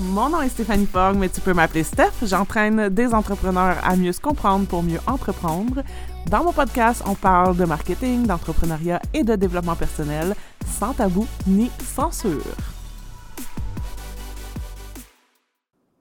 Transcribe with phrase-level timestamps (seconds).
[0.00, 2.12] Mon nom est Stéphanie Fogg, mais tu peux m'appeler Steph.
[2.22, 5.82] J'entraîne des entrepreneurs à mieux se comprendre pour mieux entreprendre.
[6.30, 10.34] Dans mon podcast, on parle de marketing, d'entrepreneuriat et de développement personnel,
[10.66, 12.42] sans tabou ni censure.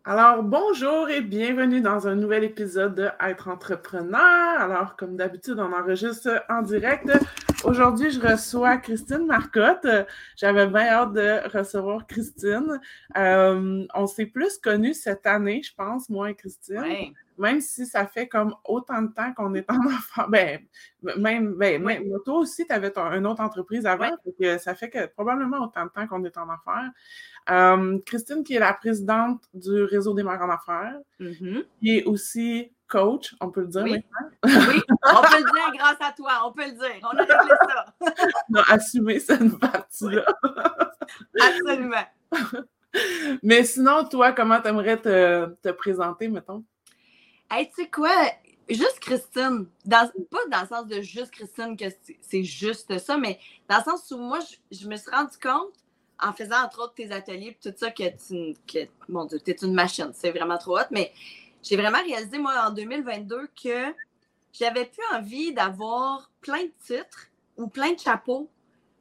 [0.04, 4.60] Alors, bonjour et bienvenue dans un nouvel épisode de Être entrepreneur.
[4.60, 7.10] Alors, comme d'habitude, on enregistre en direct.
[7.66, 9.88] Aujourd'hui, je reçois Christine Marcotte.
[10.36, 12.80] J'avais bien hâte de recevoir Christine.
[13.18, 17.14] Euh, on s'est plus connus cette année, je pense, moi et Christine.
[17.40, 20.30] Même si ça fait comme autant de temps qu'on est en affaires.
[20.30, 20.60] Ben,
[21.18, 21.84] même, ben,
[22.24, 24.12] toi aussi, tu avais une autre entreprise avant.
[24.60, 26.92] ça fait que probablement autant de temps qu'on est en affaires.
[27.50, 31.66] Euh, Christine, qui est la présidente du réseau des mères en affaires, mm-hmm.
[31.80, 33.92] qui est aussi coach, on peut le dire oui.
[33.92, 34.30] maintenant?
[34.70, 37.00] oui, on peut le dire grâce à toi, on peut le dire.
[37.04, 37.86] On a réglé ça.
[38.50, 40.26] non, assumer cette partie-là.
[41.42, 42.06] Absolument.
[43.44, 46.64] Mais sinon, toi, comment tu aimerais te, te, présenter, mettons?
[47.52, 48.16] Hey, tu sais quoi?
[48.70, 49.68] Juste Christine.
[49.86, 51.86] Dans, pas dans le sens de juste Christine, que
[52.22, 55.74] c'est juste ça, mais dans le sens où moi, je, je me suis rendu compte
[56.20, 59.74] en faisant entre autres tes ateliers tout ça que tu que, mon Dieu, es une
[59.74, 60.12] machine.
[60.14, 60.88] C'est vraiment trop hot.
[60.92, 61.12] Mais
[61.66, 63.94] j'ai vraiment réalisé, moi, en 2022, que
[64.54, 68.50] j'avais plus envie d'avoir plein de titres ou plein de chapeaux.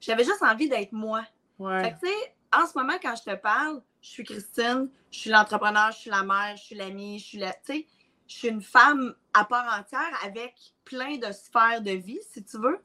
[0.00, 1.24] J'avais juste envie d'être moi.
[1.58, 5.18] Fait que, tu sais, en ce moment, quand je te parle, je suis Christine, je
[5.18, 7.52] suis l'entrepreneur, je suis la mère, je suis l'amie, je suis la.
[7.52, 7.86] Tu sais,
[8.26, 12.58] je suis une femme à part entière avec plein de sphères de vie, si tu
[12.58, 12.78] veux.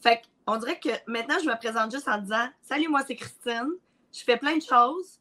[0.00, 3.16] Fait que on dirait que maintenant, je me présente juste en disant Salut, moi, c'est
[3.16, 3.70] Christine.
[4.12, 5.19] Je fais plein de choses.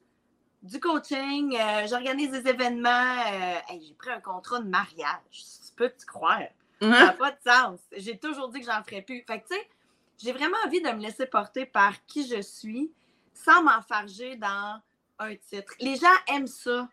[0.61, 2.89] Du coaching, euh, j'organise des événements.
[2.89, 5.19] Euh, j'ai pris un contrat de mariage.
[5.31, 6.41] Tu peux te croire.
[6.81, 7.79] Ça n'a pas de sens.
[7.95, 9.23] J'ai toujours dit que j'en ferais plus.
[9.25, 9.69] Fait que, tu sais,
[10.17, 12.91] j'ai vraiment envie de me laisser porter par qui je suis
[13.33, 14.81] sans m'enfarger dans
[15.19, 15.73] un titre.
[15.79, 16.89] Les gens aiment ça.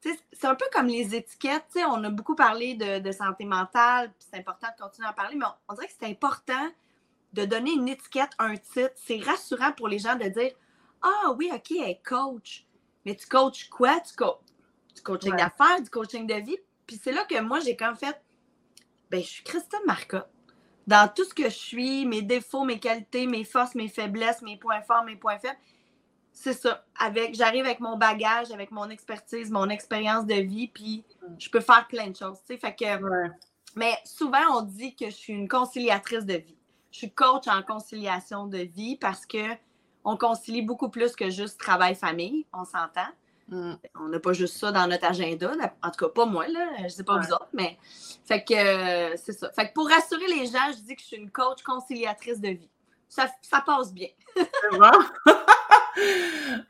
[0.00, 1.76] C'est un peu comme les étiquettes.
[1.76, 5.46] on a beaucoup parlé de, santé mentale, c'est important de continuer à en parler, mais
[5.68, 6.68] on dirait que c'est important
[7.32, 10.52] de donner une étiquette, un titre, c'est rassurant pour les gens de dire
[11.02, 12.64] Ah oui, OK, elle est coach.
[13.04, 14.00] Mais tu coaches quoi?
[14.00, 14.38] Tu coaches
[14.94, 16.58] du coaching d'affaires, du coaching de vie.
[16.86, 18.20] Puis c'est là que moi, j'ai comme fait
[19.10, 20.28] ben, je suis Christine Marcotte.
[20.86, 24.58] Dans tout ce que je suis, mes défauts, mes qualités, mes forces, mes faiblesses, mes
[24.58, 25.58] points forts, mes points faibles,
[26.32, 26.84] c'est ça.
[26.98, 31.04] Avec, j'arrive avec mon bagage, avec mon expertise, mon expérience de vie, puis
[31.38, 32.38] je peux faire plein de choses.
[32.46, 33.30] Fait que,
[33.76, 36.58] Mais souvent, on dit que je suis une conciliatrice de vie
[36.90, 39.54] je suis coach en conciliation de vie parce que
[40.04, 43.08] on concilie beaucoup plus que juste travail-famille, on s'entend.
[43.48, 43.72] Mm.
[44.00, 45.52] On n'a pas juste ça dans notre agenda.
[45.82, 46.68] En tout cas, pas moi, là.
[46.84, 47.78] Je sais pas vous autres, mais.
[48.26, 49.50] Fait que euh, c'est ça.
[49.52, 52.50] Fait que pour rassurer les gens, je dis que je suis une coach conciliatrice de
[52.50, 52.70] vie.
[53.08, 53.30] Ça,
[53.64, 54.08] passe bien.
[54.72, 54.90] bon.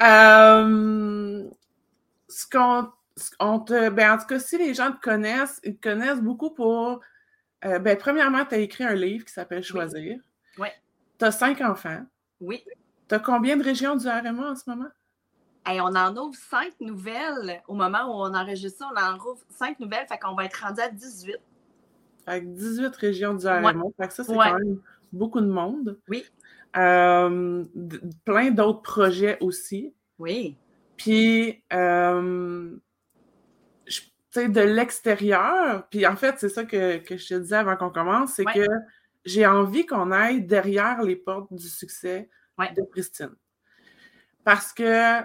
[0.00, 1.44] Euh,
[2.28, 3.60] ce qu'on.
[3.60, 7.02] te, ben, en tout cas, si les gens te connaissent, ils te connaissent beaucoup pour
[7.64, 10.18] euh, ben, premièrement, tu as écrit un livre qui s'appelle Choisir.
[10.58, 10.68] Oui.
[11.18, 12.02] Tu as cinq enfants.
[12.40, 12.64] Oui.
[13.08, 14.88] Tu as combien de régions du RMA en ce moment?
[15.70, 18.90] on en ouvre cinq nouvelles au moment où on enregistre ça.
[18.94, 21.36] On en ouvre cinq nouvelles, fait qu'on va être rendu à 18.
[22.24, 23.74] Fait 18 régions du RMA.
[24.00, 24.80] Fait que ça, c'est quand même
[25.12, 25.98] beaucoup de monde.
[26.08, 26.24] Oui.
[26.76, 27.64] Euh,
[28.24, 29.92] plein d'autres projets aussi.
[30.18, 30.56] Oui.
[30.96, 32.76] Puis, euh,
[34.36, 38.44] de l'extérieur, puis en fait, c'est ça que, je te disais avant qu'on commence, c'est
[38.44, 38.66] que
[39.24, 42.28] j'ai envie qu'on aille derrière les portes du succès
[42.66, 43.34] de Christine.
[44.44, 45.22] Parce que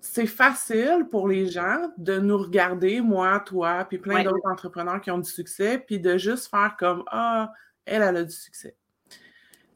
[0.00, 5.10] c'est facile pour les gens de nous regarder, moi, toi, puis plein d'autres entrepreneurs qui
[5.10, 7.52] ont du succès, puis de juste faire comme Ah,
[7.84, 8.76] elle, elle a du succès.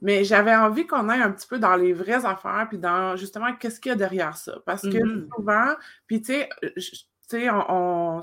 [0.02, 3.54] Mais j'avais envie qu'on aille un petit peu dans les vraies affaires, puis dans justement
[3.54, 4.58] qu'est-ce qu'il y a derrière ça?
[4.66, 5.28] Parce que mm-hmm.
[5.34, 5.74] souvent,
[6.06, 6.48] puis tu sais,
[7.28, 7.48] tu sais,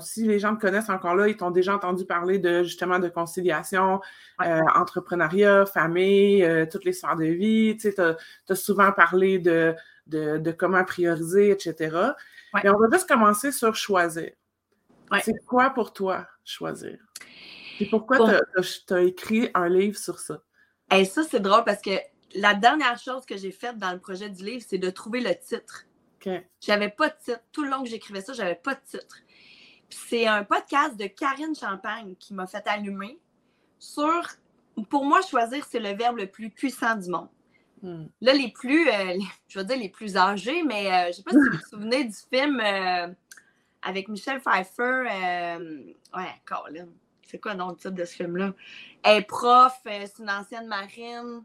[0.00, 3.08] si les gens te connaissent encore là, ils t'ont déjà entendu parler de justement de
[3.08, 4.00] conciliation,
[4.40, 7.76] euh, entrepreneuriat, famille, euh, toutes les sphères de vie.
[7.76, 9.74] Tu sais, as, souvent parlé de,
[10.06, 11.96] de, comment prioriser, etc.
[12.54, 14.30] Mais on va juste commencer sur choisir.
[15.22, 16.98] C'est quoi pour toi choisir?
[17.80, 20.40] Et pourquoi tu as, écrit un livre sur ça?
[20.92, 21.98] Et ça, c'est drôle parce que
[22.34, 25.34] la dernière chose que j'ai faite dans le projet du livre, c'est de trouver le
[25.34, 25.84] titre.
[26.60, 27.42] J'avais pas de titre.
[27.52, 29.16] Tout le long que j'écrivais ça, j'avais pas de titre.
[29.90, 33.18] c'est un podcast de Karine Champagne qui m'a fait allumer
[33.78, 34.22] sur,
[34.88, 37.28] pour moi, choisir, c'est le verbe le plus puissant du monde.
[37.82, 38.06] Hmm.
[38.20, 39.18] Là, les plus, euh,
[39.48, 41.68] je veux dire les plus âgés, mais je euh, je sais pas si vous vous
[41.68, 43.08] souvenez du film euh,
[43.82, 45.04] avec Michel Pfeiffer.
[46.16, 46.88] ouais, Colin.
[47.26, 48.54] C'est quoi le titre de ce film-là?
[49.02, 51.42] Elle est prof, c'est une ancienne marine.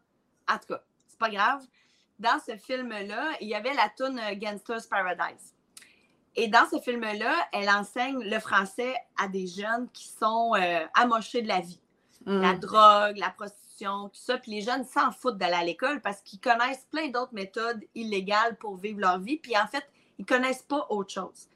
[0.47, 1.65] En tout cas, c'est pas grave
[2.19, 5.55] dans ce film-là, il y avait la tune Gangster's Paradise.
[6.35, 11.41] Et dans ce film-là, elle enseigne le français à des jeunes qui sont euh, amochés
[11.41, 11.79] de la vie.
[12.25, 12.59] La Mm.
[12.59, 14.37] drogue, la prostitution, tout ça.
[14.37, 18.57] Puis les jeunes s'en foutent d'aller à l'école parce qu'ils connaissent plein d'autres méthodes illégales
[18.57, 19.37] pour vivre leur vie.
[19.37, 21.47] Puis en fait, ils connaissent pas autre chose.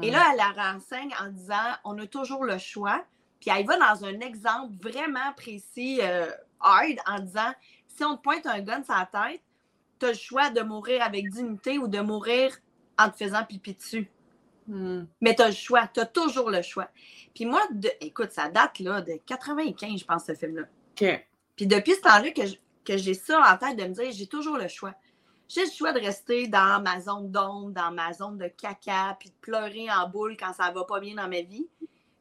[0.00, 0.12] Et Mm.
[0.12, 3.04] là, elle la renseigne en disant on a toujours le choix.
[3.40, 6.30] Puis elle va dans un exemple vraiment précis, euh,
[6.60, 7.52] hard, en disant
[7.88, 9.42] si on te pointe un gun sur la tête,
[10.02, 12.56] tu as le choix de mourir avec dignité ou de mourir
[12.98, 14.10] en te faisant pipi dessus.
[14.66, 15.04] Mm.
[15.20, 16.88] Mais tu as le choix, tu as toujours le choix.
[17.34, 20.62] Puis moi, de- écoute, ça date là, de 95, je pense, ce film-là.
[21.00, 21.26] OK.
[21.56, 24.26] Puis depuis ce temps-là que je- que j'ai ça en tête de me dire, j'ai
[24.26, 24.94] toujours le choix.
[25.48, 29.28] J'ai le choix de rester dans ma zone d'ombre, dans ma zone de caca, puis
[29.28, 31.68] de pleurer en boule quand ça va pas bien dans ma vie.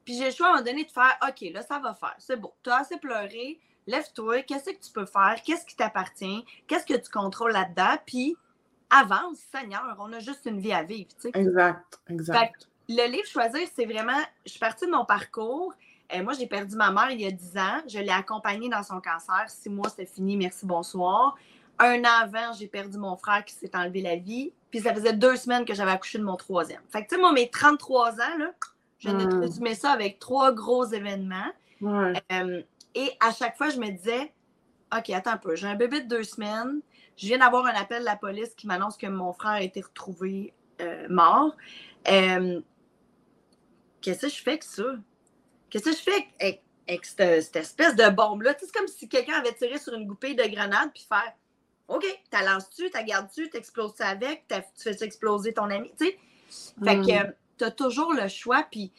[0.06, 2.16] Puis j'ai le choix à un moment donné de faire, OK, là, ça va faire,
[2.20, 2.54] c'est beau.
[2.64, 6.98] Tu as assez pleuré, lève-toi, qu'est-ce que tu peux faire, qu'est-ce qui t'appartient, qu'est-ce que
[7.00, 8.36] tu contrôles là-dedans, puis
[8.90, 11.32] avance, Seigneur, on a juste une vie à vivre, tu sais.
[11.34, 12.00] Exact.
[12.10, 12.38] Exact.
[12.38, 14.20] Fait que le livre Choisir, c'est vraiment.
[14.46, 15.74] Je suis partie de mon parcours.
[16.14, 17.82] Euh, moi, j'ai perdu ma mère il y a 10 ans.
[17.88, 19.46] Je l'ai accompagnée dans son cancer.
[19.48, 20.36] Six mois, c'était fini.
[20.36, 21.38] Merci, bonsoir.
[21.80, 24.52] Un an avant, j'ai perdu mon frère qui s'est enlevé la vie.
[24.72, 26.82] Puis ça faisait deux semaines que j'avais accouché de mon troisième.
[26.90, 28.52] Fait que, tu sais, moi, mes 33 ans, là,
[29.00, 29.40] je Mm.
[29.40, 31.50] résumé ça avec trois gros événements.
[32.32, 32.62] Euh,
[32.96, 34.34] et à chaque fois, je me disais,
[34.96, 36.82] OK, attends un peu, j'ai un bébé de deux semaines.
[37.18, 39.82] Je viens d'avoir un appel de la police qui m'annonce que mon frère a été
[39.82, 41.56] retrouvé euh, mort.
[42.10, 42.62] Euh,
[44.02, 44.84] Qu'est-ce que je fais avec ça?
[45.70, 48.56] Qu'est-ce que je fais avec, avec cette, cette espèce de bombe-là?
[48.60, 51.34] C'est comme si quelqu'un avait tiré sur une goupille de grenade puis faire
[51.88, 55.92] OK, t'as lances-tu, t'as gardes-tu, t'exploses-tu avec, t'as- tu fais exploser ton ami?
[56.00, 56.18] Tu sais?
[56.84, 57.06] Fait Mm.
[57.06, 58.92] que tu as toujours le choix, puis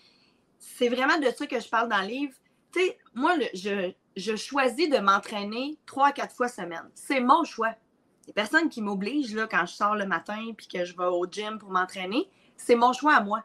[0.58, 2.34] c'est vraiment de ça que je parle dans le livre.
[2.72, 2.80] Tu
[3.14, 6.88] moi, je, je choisis de m'entraîner trois à quatre fois semaine.
[6.94, 7.74] C'est mon choix.
[8.22, 10.96] Il n'y a personne qui m'oblige là, quand je sors le matin puis que je
[10.96, 12.28] vais au gym pour m'entraîner.
[12.56, 13.44] C'est mon choix à moi.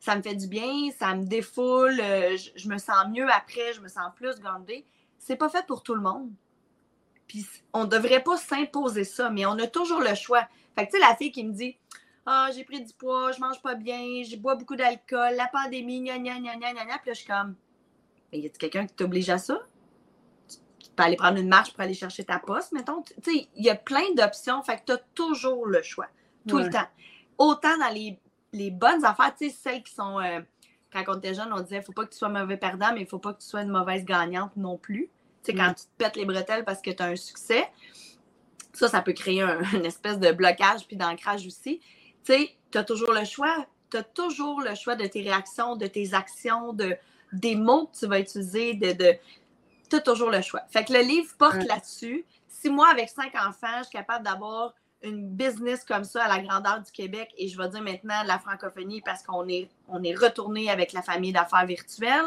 [0.00, 3.80] Ça me fait du bien, ça me défoule, euh, je, me sens mieux après, je
[3.80, 4.84] me sens plus gandée.
[5.16, 6.32] C'est pas fait pour tout le monde.
[7.28, 10.48] Puis on devrait pas s'imposer ça, mais on a toujours le choix.
[10.74, 11.76] Fait que tu sais, la fille qui me dit
[12.26, 16.02] ah, j'ai pris du poids, je mange pas bien, je bois beaucoup d'alcool, la pandémie,
[16.02, 16.98] gna gna gna gna gna.
[16.98, 17.54] Puis là, je suis comme,
[18.32, 19.60] mais y a quelqu'un qui t'oblige à ça?
[20.48, 23.02] Tu peux aller prendre une marche pour aller chercher ta poste, mettons?
[23.02, 26.08] Tu sais, il y a plein d'options, fait que tu as toujours le choix,
[26.46, 26.64] tout Ouais.
[26.64, 26.86] le temps.
[27.38, 28.18] Autant dans les,
[28.52, 30.18] les bonnes affaires, tu sais, celles qui sont.
[30.20, 30.40] euh,
[30.92, 33.06] quand on était jeune, on disait, faut pas que tu sois mauvais perdant, mais il
[33.06, 35.08] faut pas que tu sois une mauvaise gagnante non plus.
[35.42, 37.66] Tu sais, quand tu te pètes les bretelles parce que tu as un succès,
[38.74, 41.80] ça, ça peut créer un- une espèce de blocage puis d'ancrage aussi
[42.24, 43.66] tu sais, tu as toujours le choix.
[43.90, 46.96] Tu as toujours le choix de tes réactions, de tes actions, de,
[47.32, 48.74] des mots que tu vas utiliser.
[48.74, 49.12] De, de...
[49.90, 50.62] Tu as toujours le choix.
[50.70, 51.64] Fait que le livre porte Ouais.
[51.66, 52.24] là-dessus.
[52.48, 56.40] Si moi, avec cinq enfants, je suis capable d'avoir une business comme ça à la
[56.42, 60.14] grandeur du Québec, et je vais dire maintenant la francophonie parce qu'on est, on est
[60.14, 62.24] retourné avec la famille d'affaires virtuelle.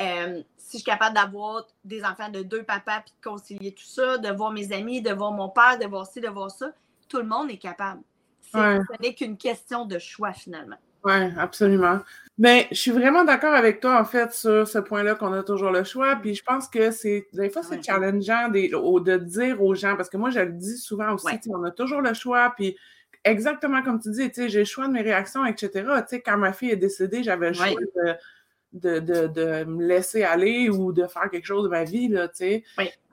[0.00, 3.84] Euh, si je suis capable d'avoir des enfants de deux papas puis de concilier tout
[3.84, 6.70] ça, de voir mes amis, de voir mon père, de voir ci, de voir ça,
[7.08, 8.00] tout le monde est capable.
[8.42, 8.78] C'est- Ouais.
[8.78, 10.76] Ce n'est qu'une question de choix finalement.
[11.02, 11.98] Oui, absolument.
[12.36, 15.70] Mais je suis vraiment d'accord avec toi, en fait, sur ce point-là qu'on a toujours
[15.70, 16.16] le choix.
[16.16, 17.82] Puis je pense que c'est des fois, c'est Ouais.
[17.82, 21.40] challengeant des- de dire aux gens, parce que moi, je le dis souvent aussi, Ouais.
[21.50, 22.52] on a toujours le choix.
[22.56, 22.76] Puis
[23.24, 25.84] exactement comme tu dis, j'ai le choix de mes réactions, etc.
[26.26, 27.70] Quand ma fille est décédée, j'avais le Ouais.
[27.70, 28.14] choix de,
[28.72, 32.26] de, de, de me laisser aller ou de faire quelque chose de ma vie, là,
[32.26, 32.64] tu sais.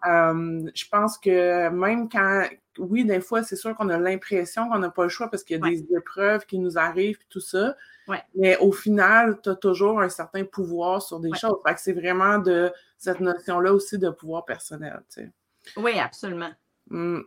[0.10, 2.46] Euh, je pense que même quand,
[2.81, 5.57] oui, des fois, c'est sûr qu'on a l'impression qu'on n'a pas le choix parce qu'il
[5.57, 5.71] y a Ouais.
[5.75, 7.75] des épreuves qui nous arrivent, puis tout ça.
[8.07, 8.21] Ouais.
[8.35, 11.38] Mais au final, tu as toujours un certain pouvoir sur des Ouais.
[11.38, 11.57] choses.
[11.65, 15.31] Fait que c'est vraiment de cette notion-là aussi de pouvoir personnel, tu sais.
[15.77, 16.51] Oui, absolument.
[16.89, 17.19] Mm.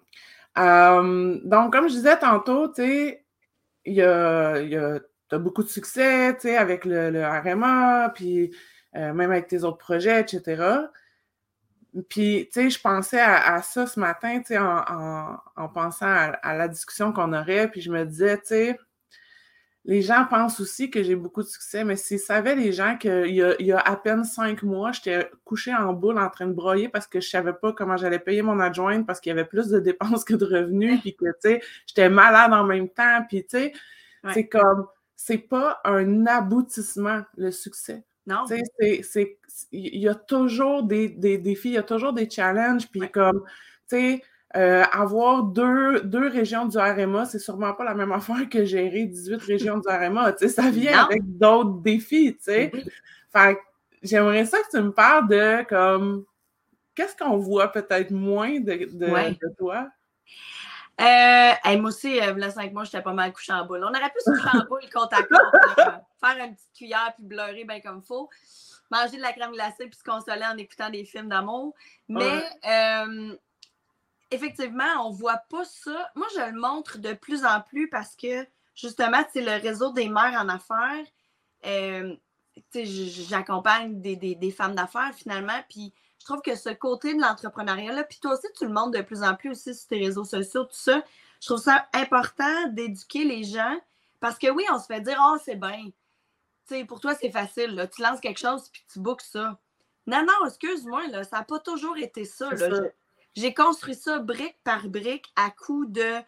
[0.59, 3.25] Euh, donc, comme je disais tantôt, tu sais,
[3.85, 7.25] il y a, il y a- t'as beaucoup de succès, tu sais, avec le, le
[7.25, 8.55] RMA, puis
[8.97, 10.63] euh, même avec tes autres projets, etc.
[12.09, 15.69] Puis, tu sais, je pensais à, à ça ce matin, tu sais, en, en- en
[15.69, 18.79] pensant à, à la discussion qu'on aurait, puis je me disais, tu sais,
[19.87, 23.27] les gens pensent aussi que j'ai beaucoup de succès, mais s'ils savaient, les gens, qu'il
[23.27, 26.89] y y a à peine cinq mois, j'étais couchée en boule en train de broyer
[26.89, 29.69] parce que je savais pas comment j'allais payer mon adjointe parce qu'il y avait plus
[29.69, 33.43] de dépenses que de revenus, puis que, tu sais, j'étais malade en même temps, puis,
[33.45, 33.73] tu sais,
[34.25, 34.33] Ouais.
[34.33, 34.87] c'est comme,
[35.17, 38.05] c'est pas un aboutissement, le succès.
[38.27, 38.45] Non?
[39.73, 43.09] Il y a toujours des, des défis, il y a toujours des challenges, puis Ouais.
[43.11, 43.45] comme,
[43.89, 44.23] tu sais,
[44.57, 49.07] euh, avoir deux, deux régions du RMA, c'est sûrement pas la même affaire que gérer
[49.07, 51.07] 18 régions du RMA, tu sais, ça vient Non.
[51.07, 52.71] avec d'autres défis, tu sais.
[52.73, 52.85] Oui.
[53.33, 53.61] Fait que
[54.03, 56.25] j'aimerais ça que tu me parles de, comme,
[56.95, 59.33] qu'est-ce qu'on voit peut-être moins de, de, Ouais.
[59.33, 59.89] de toi?
[61.01, 63.85] Euh, moi aussi, euh, le 5 mois, j'étais pas mal couché en boule.
[63.85, 67.25] On aurait pu se coucher en boule côte à côte, faire une petite cuillère puis
[67.25, 68.29] bleurer bien comme il faut,
[68.91, 71.75] manger de la crème glacée puis se consoler en écoutant des films d'amour.
[72.09, 73.35] Mais euh,
[74.31, 76.11] effectivement, on voit pas ça.
[76.15, 80.09] Moi, je le montre de plus en plus parce que justement, c'est le réseau des
[80.09, 81.05] mères en affaires.
[81.67, 82.15] Euh,
[82.73, 85.93] j'accompagne des, des, femmes d'affaires finalement, puis
[86.25, 89.23] je trouve que ce côté de l'entrepreneuriat-là, puis toi aussi, tu le montres de plus
[89.23, 91.05] en plus aussi sur tes réseaux sociaux, tout ça.
[91.43, 93.79] Je trouve ça important d'éduquer les gens
[94.21, 95.91] parce que oui, on se fait dire, oh, c'est bien.
[96.65, 97.75] sais, pour toi, c'est facile.
[97.75, 97.87] Là.
[97.89, 99.59] Tu lances quelque chose puis tu bookes ça.
[100.07, 102.49] Non, non, excuse-moi, là, ça n'a pas toujours été ça.
[103.35, 106.21] J'ai construit ça brique par brique à coup de,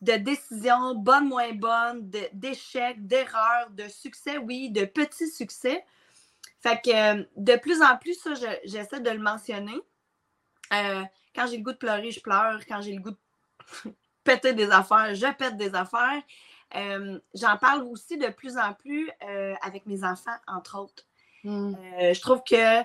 [0.00, 5.84] de décisions bonnes, moins bonnes, d'échecs, d'erreurs, de succès, oui, de petits succès.
[6.60, 9.80] Fait que euh, de plus en plus, ça, j'essaie de le mentionner.
[10.72, 11.02] Euh,
[11.34, 12.60] quand j'ai le goût de pleurer, je pleure.
[12.68, 13.16] Quand j'ai le goût de
[14.24, 16.22] péter des affaires, je pète des affaires.
[16.76, 19.10] Euh, j'en parle aussi de plus en plus
[19.62, 21.04] avec mes enfants, entre autres.
[21.42, 21.74] Hmm.
[21.98, 22.82] je trouve que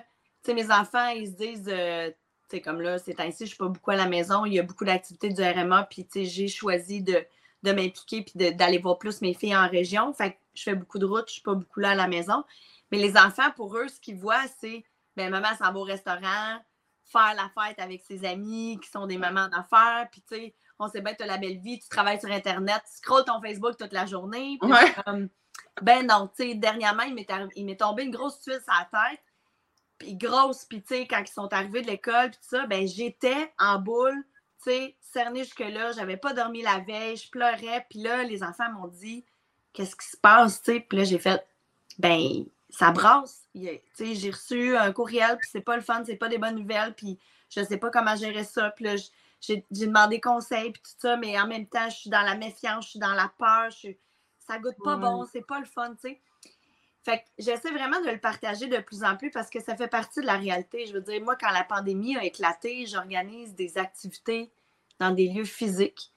[0.52, 2.14] mes enfants, ils se disent,
[2.48, 4.58] c'est comme là, c'est ainsi, je ne suis pas beaucoup à la maison, il y
[4.58, 7.24] a beaucoup d'activités du RMA, puis j'ai choisi de,
[7.62, 10.12] de m'impliquer puis d'aller voir plus mes filles en région.
[10.12, 12.08] Fait que je fais beaucoup de routes, je ne suis pas beaucoup là à la
[12.08, 12.44] maison.
[12.90, 14.84] Mais les enfants, pour eux, ce qu'ils voient, c'est
[15.16, 16.58] ben, maman s'en va au restaurant,
[17.04, 20.88] faire la fête avec ses amis qui sont des mamans d'affaires, puis tu sais, on
[20.88, 23.40] sait bien que tu as la belle vie, tu travailles sur Internet, tu scrolles ton
[23.40, 24.58] Facebook toute la journée.
[25.82, 29.20] ben non, tu sais, dernièrement, il m'est tombé une grosse tuile sur la tête,
[29.98, 32.86] puis grosse, puis tu sais, quand ils sont arrivés de l'école, puis tout ça, ben
[32.86, 34.24] j'étais en boule,
[34.62, 38.70] tu sais, cernée jusque-là, j'avais pas dormi la veille, je pleurais, puis là, les enfants
[38.72, 39.24] m'ont dit,
[39.72, 41.46] qu'est-ce qui se passe, tu sais, puis là, j'ai fait,
[41.98, 43.48] ben, ça brasse.
[43.54, 47.18] J'ai reçu un courriel, puis c'est pas le fun, c'est pas des bonnes nouvelles, puis
[47.48, 48.70] je sais pas comment gérer ça.
[48.70, 48.96] Puis là,
[49.40, 52.84] j'ai demandé conseil, puis tout ça, mais en même temps, je suis dans la méfiance,
[52.84, 53.90] je suis dans la peur, je
[54.46, 56.20] ça goûte pas bon, c'est pas le fun, tu sais.
[57.02, 59.88] Fait que j'essaie vraiment de le partager de plus en plus parce que ça fait
[59.88, 60.86] partie de la réalité.
[60.86, 64.50] Je veux dire, moi, quand la pandémie a éclaté, j'organise des activités
[64.98, 66.12] dans des lieux physiques.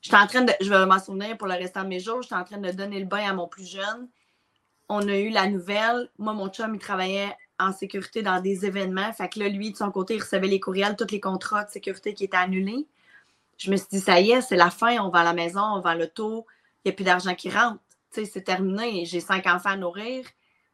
[0.00, 2.26] Je en train de, je vais m'en souvenir pour le restant de mes jours, je
[2.26, 4.08] suis en train de donner le bain à mon plus jeune
[4.88, 6.10] on a eu la nouvelle.
[6.18, 9.12] Moi, mon chum, il travaillait en sécurité dans des événements.
[9.12, 11.70] Fait que là, lui, de son côté, il recevait les courriels, tous les contrats de
[11.70, 12.86] sécurité qui étaient annulés.
[13.56, 15.62] Je me suis dit, ça y est, c'est la fin, on va à la maison,
[15.62, 16.46] on va à l'auto,
[16.84, 17.78] il n'y a plus d'argent qui rentre.
[18.12, 19.04] Tu sais, c'est terminé.
[19.06, 20.24] J'ai cinq enfants à nourrir.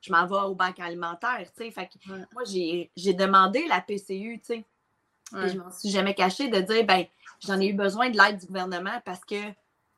[0.01, 1.47] Je m'en vais au banque alimentaire.
[1.57, 1.71] Tu sais.
[1.71, 4.65] Fait que moi, j'ai demandé la PCU, tu sais.
[5.33, 7.05] Je m'en suis jamais cachée de dire, ben,
[7.47, 9.41] j'en ai eu besoin de l'aide du gouvernement parce que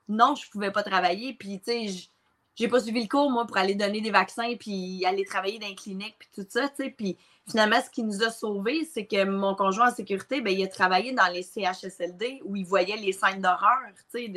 [0.09, 1.33] non, je ne pouvais pas travailler.
[1.35, 2.11] Puis, tu sais,
[2.55, 5.69] j'ai pas suivi le cours, moi, pour aller donner des vaccins, puis aller travailler dans
[5.69, 6.91] les cliniques, puis tout ça, tu sais.
[6.91, 7.17] Puis
[7.49, 10.69] finalement, ce qui nous a sauvés, c'est que mon conjoint en sécurité, ben, il a
[10.69, 13.81] travaillé dans les CHSLD où il voyait les scènes d'horreur,
[14.13, 14.31] tu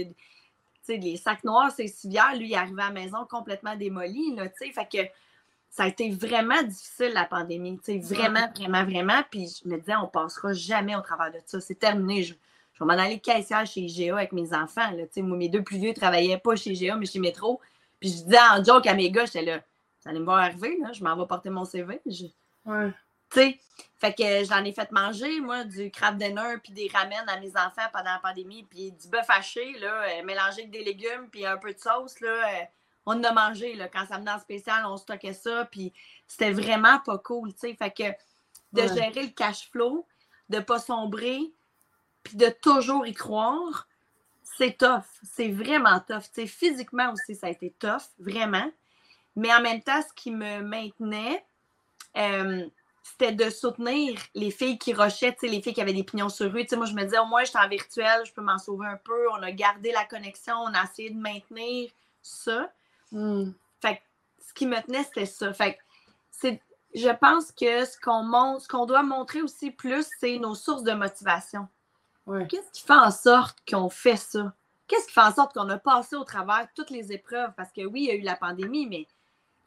[0.83, 2.35] sais, les sacs noirs, c'est civières.
[2.35, 4.71] Lui, il est arrivé à la maison complètement démoli, là, tu sais.
[4.71, 5.09] Fait que
[5.69, 9.21] ça a été vraiment difficile, la pandémie, tu sais, vraiment, vraiment, vraiment.
[9.29, 11.59] Puis je me disais, on passera jamais au travers de ça.
[11.59, 12.23] C'est terminé.
[12.23, 15.21] Je, vais m'en aller caissière chez IGA avec mes enfants, là, tu sais.
[15.21, 17.59] Moi, mes deux plus vieux travaillaient pas chez IGA, mais chez Métro.
[18.05, 19.61] Puis je disais en joke à mes gars, j'étais là,
[19.99, 21.99] ça allait me voir arriver, là, je m'en vais porter mon CV.
[22.63, 22.93] Ouais.
[23.31, 23.59] Tu sais,
[23.95, 27.49] fait que j'en ai fait manger, moi, du craft dinner puis des ramen à mes
[27.57, 31.47] enfants pendant la pandémie, puis du bœuf haché, là, euh, mélangé avec des légumes puis
[31.47, 32.29] un peu de sauce, là.
[32.29, 32.65] Euh,
[33.07, 33.87] on en a mangé, là.
[33.87, 35.91] Quand ça venait en spécial, on stockait ça, puis
[36.27, 37.73] c'était vraiment pas cool, tu sais.
[37.73, 38.11] Fait que
[38.71, 40.05] de gérer le cash flow,
[40.49, 41.39] de pas sombrer,
[42.21, 43.87] puis de toujours y croire,
[44.57, 45.05] c'est tough.
[45.23, 46.47] C'est vraiment tough.
[46.47, 48.69] physiquement aussi, ça a été tough, vraiment.
[49.35, 51.45] Mais en même temps, ce qui me maintenait,
[52.17, 52.65] euh,
[53.03, 56.65] c'était de soutenir les filles qui rushaient, les filles qui avaient des pignons sur rue.
[56.75, 58.97] moi, je me disais, au moins, je suis en virtuel, je peux m'en sauver un
[58.97, 59.29] peu.
[59.31, 62.71] On a gardé la connexion, on a essayé de maintenir ça.
[63.11, 63.51] Hmm.
[63.81, 64.01] Fait
[64.39, 65.53] ce qui me tenait, c'était ça.
[65.53, 65.77] Fait
[66.31, 66.61] c'est,
[66.93, 70.83] je pense que ce qu'on montre, ce qu'on doit montrer aussi plus, c'est nos sources
[70.83, 71.67] de motivation.
[72.49, 74.53] Qu'est-ce qui fait en sorte qu'on fait ça?
[74.87, 77.51] Qu'est-ce qui fait en sorte qu'on a passé au travers toutes les épreuves?
[77.55, 79.07] Parce que oui, il y a eu la pandémie, mais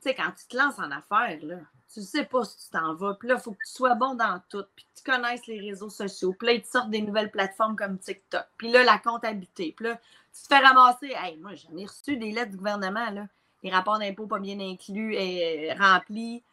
[0.00, 1.56] tu sais, quand tu te lances en affaires, là,
[1.92, 3.14] tu sais pas si tu t'en vas.
[3.14, 4.64] Puis là, il faut que tu sois bon dans tout.
[4.76, 6.34] Puis que tu connaisses les réseaux sociaux.
[6.38, 8.44] Puis là, ils te sortent des nouvelles plateformes comme TikTok.
[8.56, 9.72] Puis là, la comptabilité.
[9.76, 9.96] Puis là,
[10.32, 11.12] tu te fais ramasser.
[11.16, 13.26] Hey, moi, j'en ai reçu des lettres du gouvernement, là.
[13.64, 16.44] Les rapports d'impôts pas bien inclus et remplis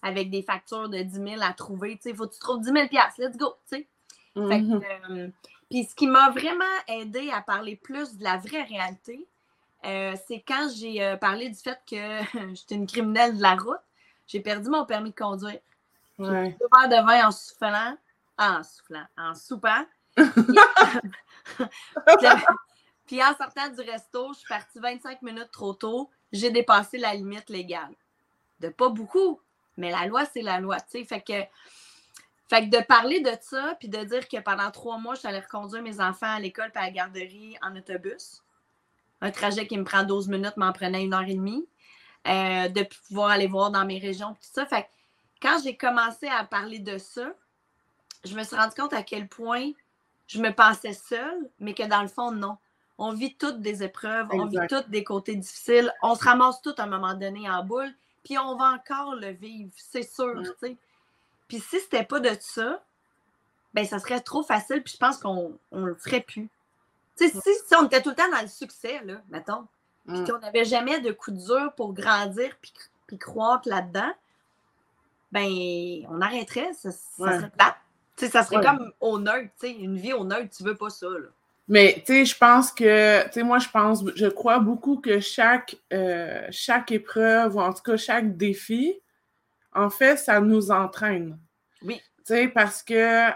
[0.00, 1.96] avec des factures de 10 000 à trouver.
[1.96, 2.86] Tu sais, faut que tu trouves 10 000
[3.18, 3.86] Let's go, tu sais.
[4.38, 4.82] Mhm.
[5.10, 5.28] Euh,
[5.70, 9.26] puis ce qui m'a vraiment aidé à parler plus de la vraie réalité,
[9.84, 11.96] euh, c'est quand j'ai euh, parlé du fait que
[12.54, 13.76] j'étais une criminelle de la route.
[14.26, 15.60] J'ai perdu mon permis de conduire.
[16.18, 16.56] J'ai ouais.
[16.60, 17.96] deux de vin en soufflant,
[18.36, 19.86] en soufflant, en soupant.
[23.06, 26.10] puis, en sortant du resto, je suis partie 25 minutes trop tôt.
[26.32, 27.94] J'ai dépassé la limite légale.
[28.60, 29.40] De pas beaucoup,
[29.76, 30.78] mais la loi, c'est la loi.
[30.90, 31.44] Fait que,
[32.48, 35.28] fait que de parler de ça, puis de dire que pendant trois mois, je suis
[35.28, 38.42] allée reconduire mes enfants à l'école et à la garderie en autobus.
[39.20, 41.66] Un trajet qui me prend 12 minutes m'en prenait une heure et demie.
[42.26, 44.66] Euh, de pouvoir aller voir dans mes régions, tout ça.
[44.66, 44.88] Fait que
[45.40, 47.32] quand j'ai commencé à parler de ça,
[48.24, 49.70] je me suis rendu compte à quel point
[50.26, 52.58] je me pensais seule, mais que dans le fond, non.
[52.98, 56.80] On vit toutes des épreuves, on vit toutes des côtés difficiles, on se ramasse toutes
[56.80, 60.50] à un moment donné en boule, puis on va encore le vivre, c'est sûr, tu
[60.60, 60.76] sais.
[61.48, 62.82] Puis si c'était pas de ça,
[63.74, 66.48] ben ça serait trop facile, puis je pense qu'on ne le ferait plus.
[67.16, 69.66] Tu sais, si, on était tout le temps dans le succès, là, mettons,
[70.06, 72.72] puis qu'on n'avait jamais de coup dur pour grandir puis,
[73.06, 74.12] puis croire là-dedans,
[75.32, 75.48] ben
[76.08, 77.76] on arrêterait, ça, serait plate
[78.26, 81.06] ça serait comme au neutre, une vie au neutre, tu veux pas ça.
[81.08, 81.28] Là.
[81.68, 85.20] Mais tu sais, je pense que, tu sais, moi, je pense, je crois beaucoup que
[85.20, 88.98] chaque, euh, chaque épreuve, ou en tout cas chaque défi,
[89.78, 91.38] en fait, ça nous entraîne.
[91.82, 92.00] Oui.
[92.18, 93.34] Tu sais, parce que, tu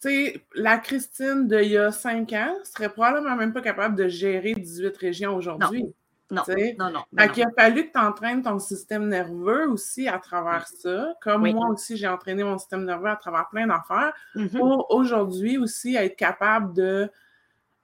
[0.00, 4.54] sais, la Christine d'il y a cinq ans serait probablement même pas capable de gérer
[4.54, 5.84] 18 régions aujourd'hui.
[6.28, 6.42] Non,
[6.80, 7.04] non, non.
[7.12, 11.68] Il a fallu que tu entraînes ton système nerveux aussi à travers ça, comme moi
[11.68, 14.58] aussi j'ai entraîné mon système nerveux à travers plein d'affaires, mm-hmm.
[14.58, 17.08] pour aujourd'hui aussi être capable de,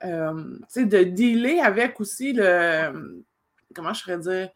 [0.03, 3.23] euh, de dealer avec aussi le,
[3.73, 4.49] comment je pourrais dire,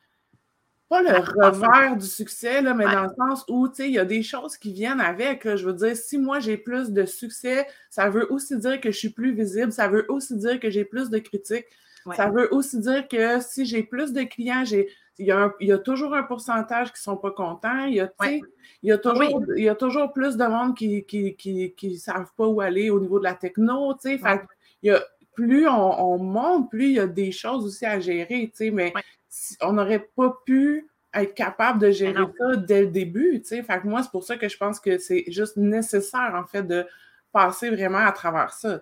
[0.89, 4.23] pas le revers du succès, là, mais dans le sens où, il y a des
[4.23, 5.43] choses qui viennent avec.
[5.55, 8.97] je veux dire, si moi j'ai plus de succès, ça veut aussi dire que je
[8.97, 11.65] suis plus visible, ça veut aussi dire que j'ai plus de critiques,
[12.15, 14.87] ça veut aussi dire que si j'ai plus de clients, j'ai
[15.19, 17.85] il y, a toujours un pourcentage qui ne sont pas contents.
[17.85, 18.43] Il y a, il
[18.83, 22.45] y a, toujours, il y a toujours plus de monde qui ne qui, savent pas
[22.45, 23.95] où aller au niveau de la techno.
[23.97, 24.19] Fait,
[24.83, 25.03] il y a,
[25.33, 28.51] plus on, monte, plus il y a des choses aussi à gérer.
[28.71, 28.93] Mais
[29.61, 33.41] on n'aurait pas pu être capable de gérer ça dès le début.
[33.43, 36.63] Fait que moi, c'est pour ça que je pense que c'est juste nécessaire, en fait,
[36.63, 36.85] de
[37.31, 38.81] passer vraiment à travers ça.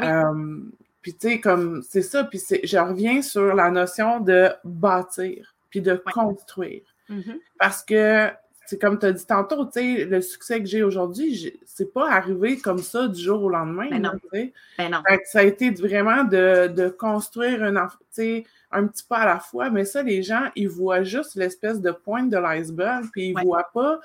[0.00, 0.60] Euh,
[1.02, 5.80] puis, tu sais, comme c'est ça, puis je reviens sur la notion de bâtir, puis
[5.80, 6.82] de construire.
[7.08, 7.38] Mm-hmm.
[7.58, 8.30] Parce que,
[8.66, 12.10] c'est comme tu as dit tantôt, tu sais, le succès que j'ai aujourd'hui, c'est pas
[12.10, 13.88] arrivé comme ça du jour au lendemain.
[13.90, 14.12] Ben non.
[14.32, 15.02] Ben non.
[15.24, 20.02] ça a été vraiment de, construire un, un petit pas à la fois, mais ça,
[20.02, 24.00] les gens, ils voient juste l'espèce de pointe de l'iceberg, puis ils voient pas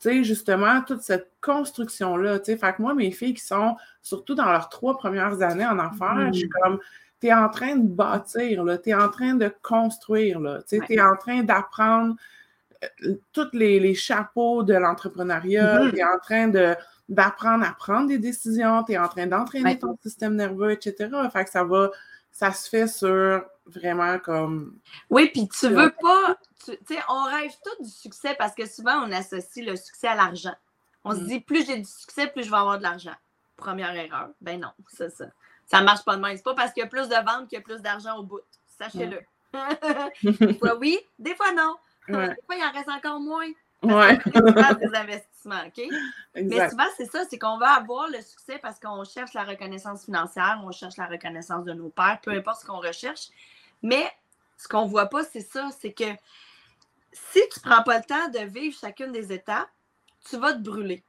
[0.00, 2.40] sais, justement, toute cette construction-là.
[2.40, 5.66] Tu sais, fait que moi, mes filles qui sont surtout dans leurs trois premières années
[5.66, 6.62] en affaires, je suis mm.
[6.62, 6.78] comme,
[7.20, 11.16] tu es en train de bâtir, tu es en train de construire, tu es en
[11.16, 12.16] train d'apprendre
[13.32, 15.90] tous les, chapeaux de l'entrepreneuriat, mm-hmm.
[15.90, 16.74] tu es en train de
[17.10, 21.10] d'apprendre à prendre des décisions, tu es en train d'entraîner ton système nerveux, etc.
[21.32, 21.90] Fait que ça va,
[22.30, 24.78] ça se fait sur vraiment comme.
[25.10, 26.36] Oui, puis tu veux pas.
[26.64, 30.14] Tu sais, on rêve tout du succès parce que souvent, on associe le succès à
[30.14, 30.54] l'argent.
[31.04, 31.26] On se mm.
[31.26, 33.14] dit, plus j'ai du succès, plus je vais avoir de l'argent.
[33.56, 34.28] Première erreur.
[34.40, 35.26] Ben non, c'est ça.
[35.66, 36.36] Ça marche pas de même.
[36.36, 38.22] C'est pas parce qu'il y a plus de ventes qu'il y a plus d'argent au
[38.22, 38.40] bout.
[38.78, 39.20] Sachez-le.
[40.46, 41.74] des fois oui, des fois non.
[42.08, 43.48] Des fois, il en reste encore moins.
[43.82, 44.18] Ouais.
[44.26, 45.82] des investissements, OK?
[46.34, 50.04] Mais souvent, c'est ça, c'est qu'on va avoir le succès parce qu'on cherche la reconnaissance
[50.04, 53.28] financière, on cherche la reconnaissance de nos pères, peu importe ce qu'on recherche.
[53.82, 54.10] Mais
[54.58, 56.12] ce qu'on ne voit pas, c'est ça, c'est que
[57.12, 59.70] si tu ne prends pas le temps de vivre chacune des étapes,
[60.28, 61.02] tu vas te brûler.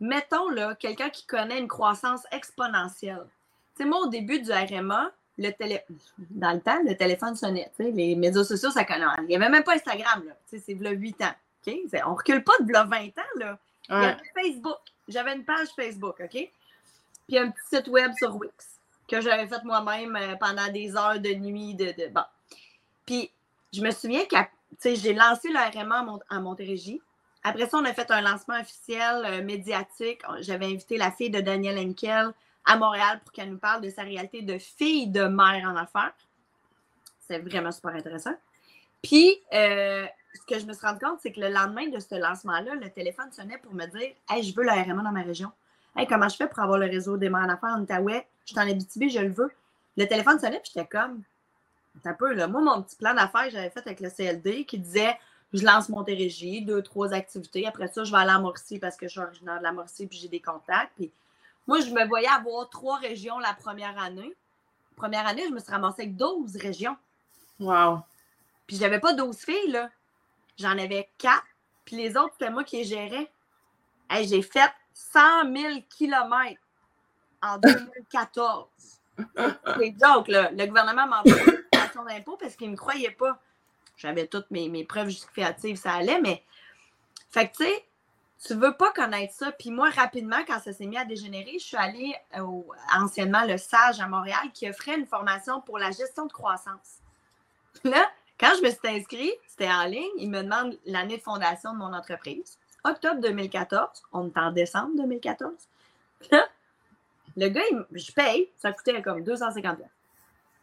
[0.00, 3.26] Mettons là, quelqu'un qui connaît une croissance exponentielle.
[3.74, 5.80] Tu sais, moi, au début du RMA, le télé...
[6.30, 7.70] dans le temps, le téléphone sonnait.
[7.78, 9.06] Les médias sociaux, ça connaît.
[9.20, 10.24] Il n'y avait même pas Instagram.
[10.46, 11.34] C'est là 8 ans.
[11.66, 13.36] On On recule pas de 20 ans.
[13.36, 13.58] Là.
[13.88, 14.78] Il y avait Facebook.
[15.06, 16.50] J'avais une page Facebook, OK?
[17.26, 21.18] Puis un petit site web sur Wix que j'avais fait moi-même euh, pendant des heures
[21.18, 21.74] de nuit.
[21.74, 22.24] De, de, Bon.
[23.06, 23.30] Puis
[23.72, 24.36] je me souviens que
[24.84, 27.00] j'ai lancé le RMA à Montérégie.
[27.42, 30.20] Après ça, on a fait un lancement officiel euh, médiatique.
[30.40, 32.32] J'avais invité la fille de Daniel Henkel
[32.68, 36.14] à Montréal pour qu'elle nous parle de sa réalité de fille de mère en affaires.
[37.26, 38.34] C'est vraiment super intéressant.
[39.02, 42.14] Puis, euh, ce que je me suis rendu compte, c'est que le lendemain de ce
[42.14, 45.50] lancement-là, le téléphone sonnait pour me dire Hey, je veux le RMA dans ma région.
[45.96, 48.26] Hey, comment je fais pour avoir le réseau des mains en affaires en Outaouais?
[48.44, 49.50] Je suis en Abitibi, je le veux.
[49.96, 51.22] Le téléphone sonnait, puis j'étais comme
[52.04, 52.46] un peu, là.
[52.46, 55.16] Moi, mon petit plan d'affaires que j'avais fait avec le CLD qui disait
[55.52, 57.66] je lance Montérégie, deux, trois activités.
[57.66, 60.18] Après ça, je vais aller à Morcie parce que je suis originaire de la puis
[60.18, 60.92] j'ai des contacts.
[60.96, 61.10] Puis
[61.68, 64.34] moi, je me voyais avoir trois régions la première année.
[64.96, 66.96] Première année, je me suis ramassée avec 12 régions.
[67.60, 68.00] Wow.
[68.66, 69.90] Puis j'avais pas 12 filles, là.
[70.58, 71.44] J'en avais quatre.
[71.84, 73.30] Puis les autres, c'était moi qui les gérais.
[74.10, 76.60] j'ai fait 100 000 kilomètres
[77.42, 78.66] en 2014.
[79.78, 83.38] C'est donc, le gouvernement m'a envoyé une d'impôt parce qu'il ne me croyait pas.
[83.96, 86.44] J'avais toutes mes, mes preuves justificatives, ça allait, mais.
[87.30, 87.87] Fait que, tu sais,
[88.46, 89.52] tu veux pas connaître ça.
[89.52, 92.14] Puis moi, rapidement, quand ça s'est mis à dégénérer, je suis allée
[92.96, 96.98] anciennement le SAGE à Montréal qui offrait une formation pour la gestion de croissance.
[97.84, 101.72] Là, quand je me suis inscrite, c'était en ligne, il me demande l'année de fondation
[101.72, 102.58] de mon entreprise.
[102.84, 105.52] Octobre 2014, on est en décembre 2014.
[106.30, 106.46] Là,
[107.36, 109.78] le gars, je paye, ça coûtait comme 250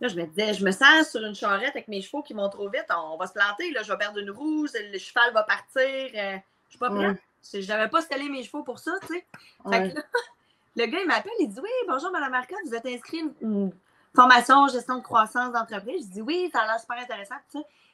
[0.02, 2.50] Là, je me disais, je me sens sur une charrette avec mes chevaux qui vont
[2.50, 5.44] trop vite, on va se planter, là, je vais perdre une roue, le cheval va
[5.44, 7.18] partir, euh, je suis pas prête.
[7.54, 9.26] Je n'avais pas scellé mes chevaux pour ça, tu sais.
[9.66, 13.72] le gars, il m'appelle, il dit Oui, bonjour, Mme Marcotte, vous êtes inscrit une,
[14.16, 16.08] formation gestion de croissance d'entreprise.
[16.08, 17.36] Je dis Oui, ça a l'air super intéressant.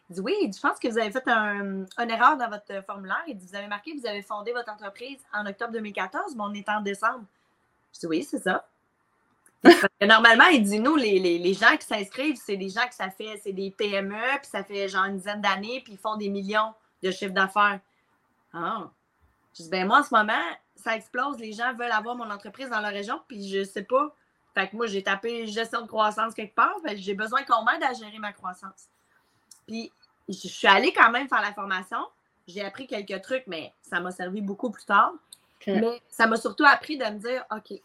[0.09, 3.23] Il dit Oui, je pense que vous avez fait un, une erreur dans votre formulaire.
[3.27, 6.43] Il dit Vous avez marqué que vous avez fondé votre entreprise en octobre 2014, mais
[6.43, 7.25] on est en décembre.
[7.93, 8.67] Je dis Oui, c'est ça.
[10.01, 13.39] normalement, il dit nous, les, les, gens qui s'inscrivent, c'est des gens que ça fait,
[13.43, 16.73] c'est des PME, puis ça fait genre une dizaine d'années, puis ils font des millions
[17.03, 17.79] de chiffres d'affaires.
[18.53, 18.89] Ah.
[19.53, 20.43] Je dis, ben moi, en ce moment,
[20.75, 21.37] ça explose.
[21.37, 24.15] Les gens veulent avoir mon entreprise dans leur région, puis je sais pas.
[24.53, 26.75] Fait que moi, j'ai tapé gestion de croissance quelque part.
[26.95, 28.89] j'ai besoin qu'on m'aide à gérer ma croissance.
[29.67, 29.91] Puis,
[30.27, 31.99] je suis allée quand même faire la formation.
[32.47, 35.13] J'ai appris quelques trucs, mais ça m'a servi beaucoup plus tard.
[35.67, 37.79] Mais ça m'a surtout appris de me dire, OK,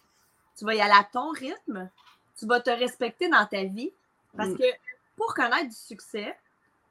[0.57, 1.91] tu vas y aller à ton rythme,
[2.39, 3.93] tu vas te respecter dans ta vie.
[4.37, 4.59] Parce mm.
[4.59, 4.65] que
[5.17, 6.37] pour connaître du succès,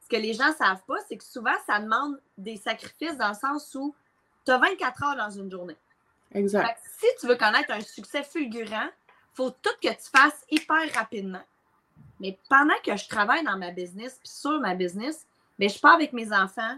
[0.01, 3.29] ce que les gens ne savent pas, c'est que souvent, ça demande des sacrifices dans
[3.29, 3.95] le sens où
[4.45, 5.77] tu as 24 heures dans une journée.
[6.33, 6.77] Exact.
[6.99, 11.43] si tu veux connaître un succès fulgurant, il faut tout que tu fasses hyper rapidement.
[12.19, 15.25] Mais pendant que je travaille dans ma business, puis sur ma business,
[15.59, 16.77] je pars avec mes enfants,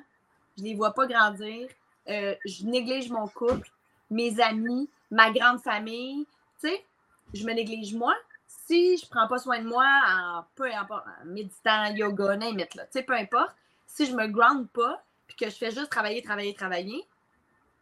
[0.58, 1.67] je ne les vois pas grandir,
[2.10, 3.69] euh, je néglige mon couple,
[4.10, 6.25] mes amis, ma grande famille,
[6.60, 6.86] tu sais,
[7.34, 8.15] je me néglige moi.
[8.47, 12.86] Si je ne prends pas soin de moi en peu importe, méditant, yoga, n'importe là,
[12.86, 13.53] tu sais, peu importe,
[13.86, 17.06] si je me ground pas, puis que je fais juste travailler, travailler, travailler,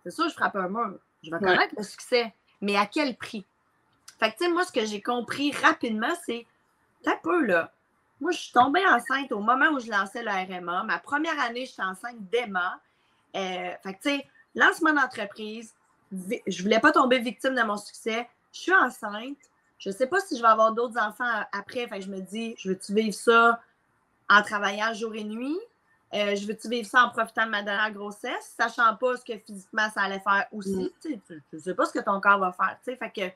[0.06, 1.00] c'est sûr, je frappe un mur.
[1.24, 3.44] Je vais connaître le succès, mais à quel prix?
[4.20, 6.46] Fait que, tu sais, moi, ce que j'ai compris rapidement, c'est,
[7.08, 7.72] un peu, là.
[8.22, 10.84] Moi, je suis tombée enceinte au moment où je lançais le RMA.
[10.84, 12.80] Ma première année, j'étais enceinte d'Emma.
[13.36, 15.74] Euh, fait que, tu sais, lancement d'entreprise,
[16.12, 18.30] je voulais pas tomber victime de mon succès.
[18.54, 19.38] Je suis enceinte.
[19.80, 21.88] Je sais pas si je vais avoir d'autres enfants après.
[21.88, 23.60] Fait que je me dis, je veux-tu vivre ça
[24.30, 25.60] en travaillant jour et nuit?
[26.16, 29.38] Euh, je veux-tu vivre ça en profitant de ma dernière grossesse, sachant pas ce que
[29.38, 30.76] physiquement ça allait faire aussi?
[30.76, 30.90] Mm.
[31.02, 31.22] Tu
[31.54, 32.78] ne sais pas ce que ton corps va faire.
[32.84, 33.30] Fait que,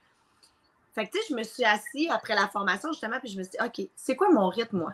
[0.95, 3.65] fait que je me suis assise après la formation, justement, puis je me suis dit,
[3.65, 4.93] OK, c'est quoi mon rythme, moi?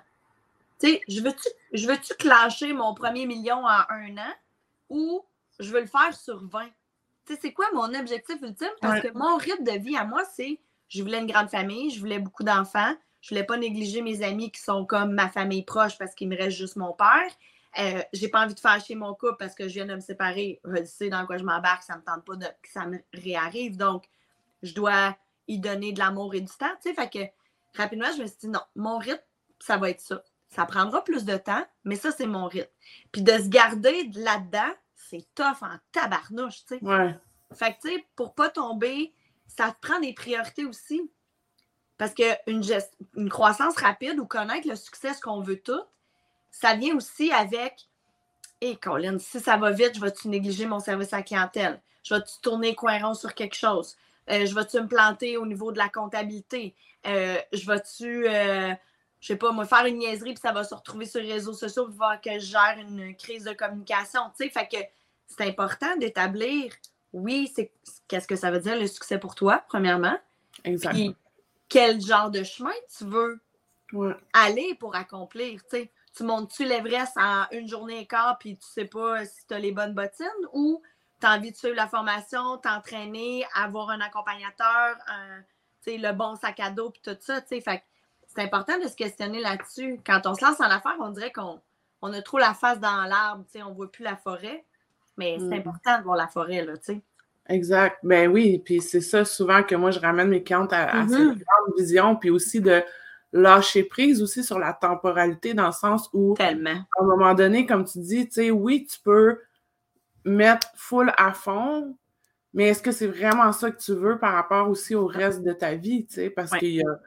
[0.80, 4.34] Tu je veux-tu je veux clencher mon premier million en un an
[4.90, 5.24] ou
[5.60, 6.68] je veux le faire sur 20?
[7.26, 8.68] Tu c'est quoi mon objectif ultime?
[8.82, 12.00] Parce que mon rythme de vie à moi, c'est je voulais une grande famille, je
[12.00, 15.98] voulais beaucoup d'enfants, je voulais pas négliger mes amis qui sont comme ma famille proche
[15.98, 17.32] parce qu'il me reste juste mon père.
[17.78, 20.62] Euh, j'ai pas envie de fâcher mon couple parce que je viens de me séparer.
[20.64, 23.78] Je sais dans quoi je m'embarque, ça me tente pas de, que ça me réarrive.
[23.78, 24.06] Donc,
[24.64, 25.16] je dois
[25.48, 26.74] y donner de l'amour et du temps.
[26.82, 29.24] Tu sais, fait que rapidement, je me suis dit non, mon rythme,
[29.60, 30.24] ça va être ça.
[30.50, 32.72] Ça prendra plus de temps, mais ça, c'est mon rythme.
[33.12, 36.84] Puis de se garder là-dedans, c'est tough en tabarnouche, tu sais.
[36.84, 37.16] Ouais.
[37.54, 39.14] Fait que, tu sais, pour pas tomber,
[39.48, 41.12] ça te prend des priorités aussi.
[41.98, 42.62] Parce qu'une
[43.16, 45.82] une croissance rapide ou connaître le succès, ce qu'on veut tout,
[46.60, 47.88] ça vient aussi avec
[48.62, 51.82] Hé, hey, Colin, si ça va vite, je vais-tu négliger mon service à la clientèle?
[52.04, 53.98] Je vais-tu tourner coin rond sur quelque chose?
[54.30, 56.74] Euh, je vais-tu me planter au niveau de la comptabilité?
[57.06, 58.74] Euh, je vais-tu, euh,
[59.20, 61.54] je sais pas, me faire une niaiserie puis ça va se retrouver sur les réseaux
[61.54, 64.22] sociaux pour voir que je gère une crise de communication?
[64.38, 64.78] Tu sais, fait que
[65.28, 66.72] c'est important d'établir,
[67.12, 67.70] oui, c'est
[68.08, 70.18] qu'est-ce que ça veut dire le succès pour toi, premièrement.
[70.64, 71.04] Exactement.
[71.04, 71.16] Puis
[71.68, 73.42] quel genre de chemin tu veux
[74.34, 75.92] aller pour accomplir, tu sais?
[76.16, 79.60] Tu montes-tu l'Everest en une journée et quart, puis tu sais pas si tu as
[79.60, 80.82] les bonnes bottines, ou
[81.20, 84.98] tu as envie de suivre la formation, t'entraîner, avoir un accompagnateur,
[85.88, 87.64] le bon sac à dos, puis tout ça, c'est
[88.38, 90.00] important de se questionner là-dessus.
[90.06, 91.62] Quand on se lance en affaires, on dirait qu'on
[92.02, 94.66] on a trop la face dans l'arbre, on voit plus la forêt.
[95.18, 95.54] Mais c'est mm.
[95.54, 97.02] important de voir la forêt, là, tu sais.
[97.48, 98.00] Exact.
[98.04, 101.20] Ben oui, puis c'est ça souvent que moi je ramène mes clientes à, à cette
[101.20, 101.26] mm-hmm.
[101.28, 102.84] grande vision, puis aussi de
[103.36, 106.86] lâcher prise aussi sur la temporalité dans le sens où, Tellement.
[106.98, 109.40] à un moment donné, comme tu dis, tu sais, oui, tu peux
[110.24, 111.98] mettre full à fond,
[112.54, 115.52] mais est-ce que c'est vraiment ça que tu veux par rapport aussi au reste de
[115.52, 117.00] ta vie, tu sais, parce que, qu'il y a,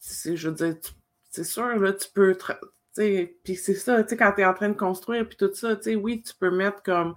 [0.00, 0.76] je veux dire,
[1.28, 2.54] c'est sûr, là, tu peux, tu
[2.92, 5.52] sais, puis c'est ça, tu sais, quand tu es en train de construire, puis tout
[5.54, 7.16] ça, tu sais, oui, tu peux mettre comme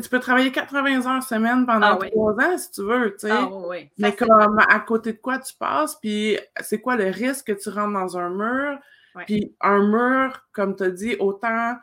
[0.00, 3.30] tu peux travailler 80 heures semaine pendant ah trois ans si tu veux, tu sais.
[3.30, 3.90] Ah, oui.
[3.98, 7.68] Mais comme à côté de quoi tu passes, puis c'est quoi le risque que tu
[7.68, 8.78] rentres dans un mur?
[9.26, 11.76] Puis un mur, comme tu as dit, autant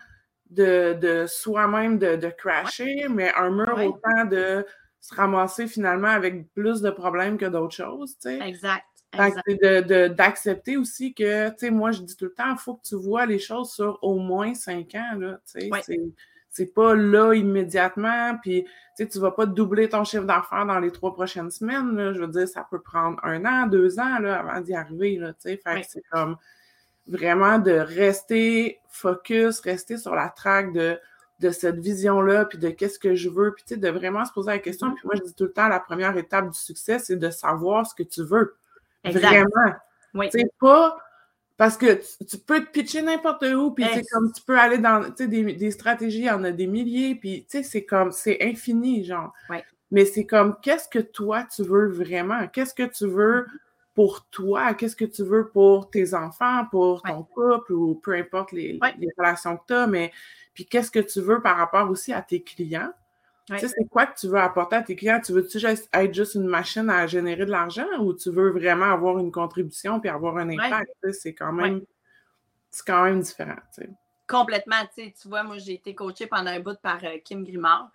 [0.49, 4.65] de, de soi-même de, de, crasher, mais un mur autant de
[4.99, 8.39] se ramasser finalement avec plus de problèmes que d'autres choses, tu sais.
[8.41, 8.85] Exact.
[9.13, 12.95] D'accepter aussi que, tu sais, moi, je dis tout le temps, il faut que tu
[12.95, 15.69] vois les choses sur au moins cinq ans, là, tu sais
[16.49, 18.65] c'est pas là immédiatement, puis
[18.97, 21.95] tu ne vas pas doubler ton chiffre d'affaires dans les trois prochaines semaines.
[21.95, 22.13] Là.
[22.13, 25.17] Je veux dire, ça peut prendre un an, deux ans là, avant d'y arriver.
[25.17, 26.37] Là, fait c'est comme
[27.07, 30.99] vraiment de rester focus, rester sur la traque de,
[31.39, 34.59] de cette vision-là, puis de qu'est-ce que je veux, puis de vraiment se poser la
[34.59, 34.89] question.
[34.89, 34.95] Mm-hmm.
[34.95, 37.85] Puis moi, je dis tout le temps, la première étape du succès, c'est de savoir
[37.85, 38.55] ce que tu veux.
[39.05, 39.75] Vraiment.
[40.13, 40.27] Oui.
[40.31, 40.97] C'est pas
[41.59, 45.09] parce que tu, peux te pitcher n'importe où, puis c'est comme tu peux aller dans
[45.09, 48.41] des, des stratégies, il y en a des milliers, puis tu sais, c'est comme, c'est
[48.41, 49.33] infini, genre.
[49.91, 52.47] Mais c'est comme, qu'est-ce que toi, tu veux vraiment?
[52.47, 53.45] Qu'est-ce que tu veux
[53.93, 54.73] pour toi?
[54.73, 59.09] Qu'est-ce que tu veux pour tes enfants, pour ton couple, ou peu importe les, les
[59.17, 60.13] relations que tu as, mais
[60.53, 62.93] puis qu'est-ce que tu veux par rapport aussi à tes clients?
[63.49, 65.19] Tu sais, c'est quoi que tu veux apporter à tes clients?
[65.19, 69.17] Tu veux-tu être juste une machine à générer de l'argent ou tu veux vraiment avoir
[69.17, 70.91] une contribution puis avoir un impact?
[71.11, 71.81] C'est quand même
[72.69, 73.55] c'est quand même différent.
[74.27, 74.87] Complètement.
[74.95, 77.89] Tu vois, moi, j'ai été coachée pendant un bout par euh, Kim Grimard.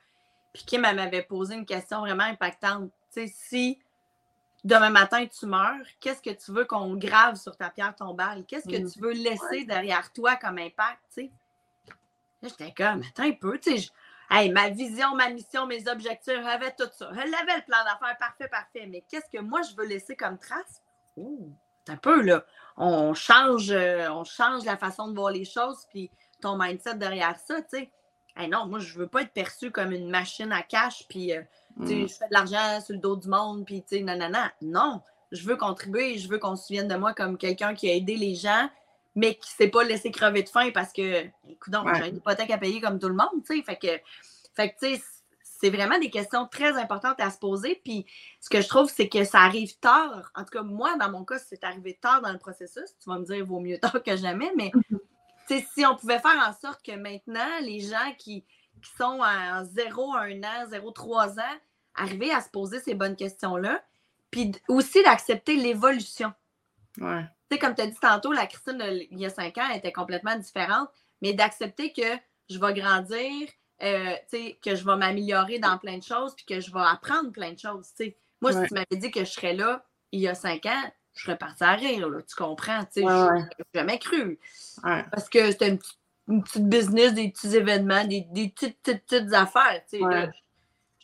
[0.52, 2.90] Puis Kim, elle m'avait posé une question vraiment impactante.
[3.12, 3.78] Tu sais, si
[4.64, 8.44] demain matin tu meurs, qu'est-ce que tu veux qu'on grave sur ta pierre tombale?
[8.46, 8.90] Qu'est-ce que mm.
[8.90, 11.00] tu veux laisser derrière toi comme impact?
[11.14, 11.30] Tu
[12.42, 13.88] Là, j'étais comme, attends un peu, tu sais,
[14.30, 17.10] Hey, ma vision, ma mission, mes objectifs, j'avais tout ça.
[17.12, 18.86] Elle avait le plan d'affaires parfait, parfait.
[18.86, 20.82] Mais qu'est-ce que moi, je veux laisser comme trace?
[21.16, 21.48] Oh,
[21.88, 22.44] un peu, là.
[22.76, 26.10] On change, euh, on change la façon de voir les choses, puis
[26.40, 27.90] ton mindset derrière ça, tu sais.
[28.36, 31.42] Hey, non, moi, je veux pas être perçu comme une machine à cash, puis euh,
[31.76, 31.86] mm.
[31.86, 34.52] je fais de l'argent sur le dos du monde, puis tu sais, nanana.
[34.60, 37.94] Non, je veux contribuer, je veux qu'on se souvienne de moi comme quelqu'un qui a
[37.94, 38.68] aidé les gens,
[39.14, 42.50] mais qui ne s'est pas laissé crever de faim parce que, écoute, j'ai une hypothèque
[42.50, 43.62] à payer comme tout le monde, tu sais.
[43.62, 44.00] Fait que,
[44.54, 45.02] fait que tu sais,
[45.64, 47.80] c'est vraiment des questions très importantes à se poser.
[47.84, 48.06] Puis
[48.40, 50.30] ce que je trouve, c'est que ça arrive tard.
[50.34, 52.94] En tout cas, moi, dans mon cas, c'est arrivé tard dans le processus.
[53.02, 54.70] Tu vas me dire, vaut mieux tard que jamais, mais
[55.48, 55.64] mm-hmm.
[55.74, 58.44] si on pouvait faire en sorte que maintenant, les gens qui,
[58.82, 61.56] qui sont en 0, 1 an, 0, 3 ans,
[61.94, 63.82] arriver à se poser ces bonnes questions-là,
[64.30, 66.32] puis aussi d'accepter l'évolution.
[67.00, 67.24] Ouais
[67.58, 70.88] comme tu as dit tantôt, la Christine il y a cinq ans était complètement différente,
[71.22, 72.02] mais d'accepter que
[72.50, 73.48] je vais grandir,
[73.82, 77.52] euh, que je vais m'améliorer dans plein de choses, puis que je vais apprendre plein
[77.52, 77.92] de choses.
[78.40, 81.24] Moi, si tu m'avais dit que je serais là il y a cinq ans, je
[81.24, 82.84] serais partie à rire, tu comprends?
[82.94, 84.38] Je n'aurais jamais cru.
[84.82, 85.78] Parce que c'était
[86.28, 88.22] une, petite business, des petits événements, des,
[88.54, 89.82] petites, petites, affaires.
[89.90, 90.06] je suis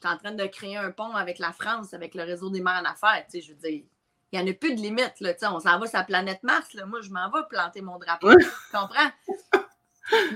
[0.04, 2.90] en train de créer un pont avec la France, avec le réseau des mers en
[2.90, 3.24] affaires.
[3.32, 3.82] Je veux dire,
[4.32, 5.14] il n'y en a plus de limite.
[5.20, 6.72] Là, on s'en va sur la planète Mars.
[6.74, 6.86] Là.
[6.86, 8.30] Moi, je m'en vais planter mon drapeau.
[8.38, 9.10] tu comprends?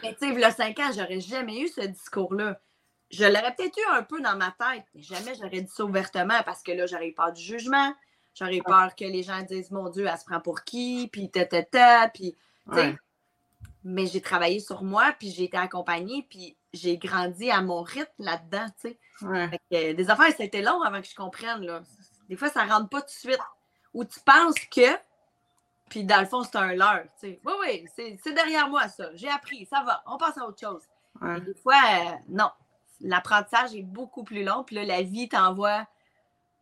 [0.03, 2.61] Mais tu sais, il y a cinq ans, j'aurais jamais eu ce discours-là.
[3.11, 6.43] Je l'aurais peut-être eu un peu dans ma tête, mais jamais j'aurais dit ça ouvertement
[6.45, 7.95] parce que là, j'aurais peur du jugement.
[8.35, 11.09] J'aurais peur que les gens disent Mon Dieu, elle se prend pour qui?
[11.13, 12.09] Puis ta, ta, ta.
[12.09, 12.37] Puis,
[13.85, 18.11] Mais j'ai travaillé sur moi, puis j'ai été accompagnée, puis j'ai grandi à mon rythme
[18.25, 18.67] là-dedans.
[18.81, 18.97] tu
[19.71, 19.95] sais.
[19.95, 21.65] des affaires, ça a été long avant que je comprenne.
[21.65, 21.83] Là.
[22.29, 23.41] Des fois, ça ne rentre pas tout de suite
[23.95, 24.99] où tu penses que,
[25.89, 27.05] puis dans le fond, c'est un leurre.
[27.23, 29.11] Oui, oui, c'est derrière moi ça.
[29.15, 30.83] J'ai appris, ça va, on passe à autre chose.
[31.41, 32.51] des fois, euh, non.
[33.01, 35.87] L'apprentissage est beaucoup plus long, puis là, la vie t'envoie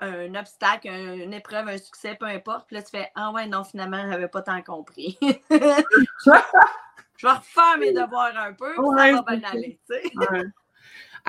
[0.01, 2.66] un obstacle, une épreuve, un succès, peu importe.
[2.66, 5.18] Puis là, tu fais Ah ouais, non, finalement, je n'avais pas tant compris.
[5.23, 9.81] je vais refaire mes devoirs un peu, puis ça va bien aller.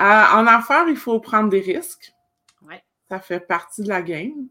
[0.00, 2.12] en affaires, il faut prendre des risques.
[3.10, 4.48] Ça fait partie de la game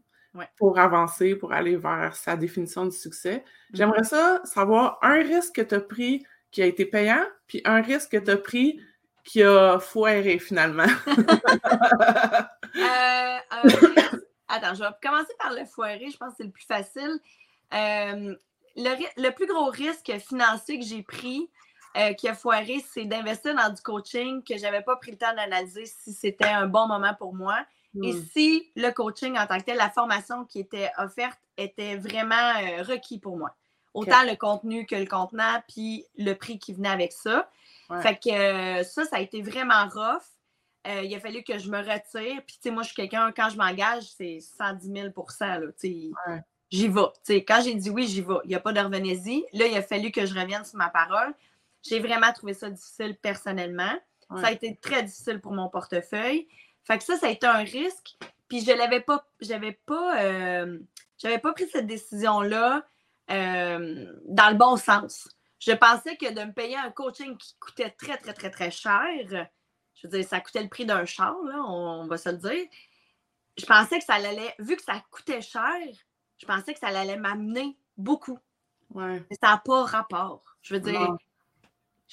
[0.56, 3.36] pour avancer, pour aller vers sa définition du succès.
[3.36, 3.76] Mm-hmm.
[3.76, 7.82] J'aimerais ça savoir un risque que tu as pris qui a été payant, puis un
[7.82, 8.80] risque que tu as pris
[9.24, 10.86] qui a foiré finalement.
[12.76, 13.38] Euh,
[14.48, 17.20] attends, je vais commencer par le foiré, je pense que c'est le plus facile.
[17.72, 18.34] Euh,
[18.76, 21.48] le, plus gros risque financier que j'ai pris,
[21.96, 25.16] euh, qui a foiré, c'est d'investir dans du coaching que je n'avais pas pris le
[25.16, 27.64] temps d'analyser si c'était un bon moment pour moi.
[28.02, 28.24] Et hmm.
[28.32, 32.82] si le coaching en tant que tel, la formation qui était offerte était vraiment euh,
[32.82, 33.54] requis pour moi.
[33.92, 37.48] Autant le contenu que le contenant, puis le prix qui venait avec ça.
[38.00, 40.22] Fait que euh, ça, ça a été vraiment rough.
[40.86, 42.42] Euh, il a fallu que je me retire.
[42.46, 45.08] Puis, tu sais, moi, je suis quelqu'un, quand je m'engage, c'est 110 000
[45.40, 47.44] là, J'y vais.
[47.44, 48.34] quand j'ai dit oui, j'y vais.
[48.44, 49.44] Il n'y a pas de revenez-y.
[49.52, 51.32] Là, il a fallu que je revienne sur ma parole.
[51.82, 53.92] J'ai vraiment trouvé ça difficile personnellement.
[54.40, 56.48] Ça a été très difficile pour mon portefeuille.
[56.84, 58.16] Fait que ça, ça a été un risque.
[58.48, 60.78] Puis je l'avais pas, j'avais pas, euh,
[61.18, 62.86] j'avais pas pris cette décision-là
[63.30, 65.28] euh, dans le bon sens.
[65.58, 69.06] Je pensais que de me payer un coaching qui coûtait très, très, très, très cher,
[69.94, 72.66] je veux dire, ça coûtait le prix d'un char, là, on, va se le dire.
[73.56, 75.80] Je pensais que ça allait, vu que ça coûtait cher,
[76.36, 78.38] je pensais que ça allait m'amener beaucoup.
[78.90, 79.24] Ouais.
[79.30, 80.42] Mais ça n'a pas rapport.
[80.60, 81.16] Je veux dire,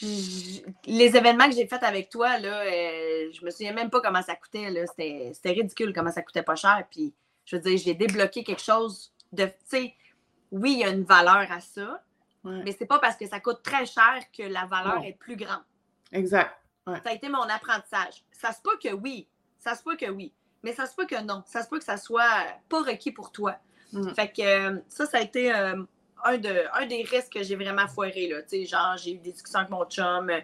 [0.02, 4.22] les événements que j'ai faits avec toi, là, euh, je me souviens même pas comment
[4.22, 4.86] ça coûtait.
[4.88, 6.86] C'était ridicule comment ça coûtait pas cher.
[6.90, 7.14] Puis,
[7.46, 9.46] je veux dire, j'ai débloqué quelque chose de.
[9.46, 9.96] Tu sais,
[10.52, 12.04] oui, il y a une valeur à ça,
[12.44, 15.64] mais c'est pas parce que ça coûte très cher que la valeur est plus grande.
[16.12, 16.58] Exact.
[16.88, 18.24] Ça a été mon apprentissage.
[18.32, 19.28] Ça se peut que oui.
[19.60, 20.34] Ça se peut que oui.
[20.64, 21.44] Mais ça se peut que non.
[21.46, 23.56] Ça se peut que ça soit pas requis pour toi.
[23.94, 24.14] Mm.
[24.14, 25.84] Fait que euh, ça, ça a été euh,
[26.24, 28.28] un, de, un des risques que j'ai vraiment foiré.
[28.28, 28.40] Là.
[28.66, 30.30] genre, j'ai eu des discussions avec mon chum.
[30.30, 30.40] Euh,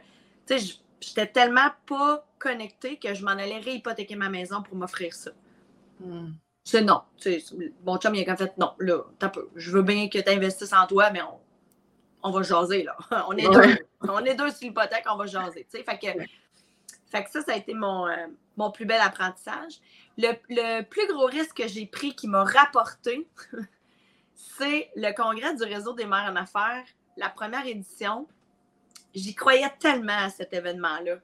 [0.46, 5.14] tu sais, j'étais tellement pas connectée que je m'en allais réhypothéquer ma maison pour m'offrir
[5.14, 5.32] ça.
[6.00, 6.30] Mm.
[6.64, 7.02] C'est non.
[7.86, 9.50] mon chum, il a quand fait non, là, t'as peu.
[9.56, 11.40] Je veux bien que tu investisses en toi, mais on,
[12.24, 12.98] on va jaser, là.
[13.30, 15.66] on, est deux, on est deux sur l'hypothèque, on va jaser.
[15.72, 16.08] Fait que,
[17.10, 18.08] fait que ça, ça a été mon,
[18.58, 19.80] mon plus bel apprentissage.
[20.18, 23.28] Le, plus gros risque que j'ai pris qui m'a rapporté,
[24.38, 26.86] c'est le congrès du réseau des mères en affaires,
[27.18, 28.28] la première édition.
[29.14, 31.16] J'y croyais tellement à cet événement-là.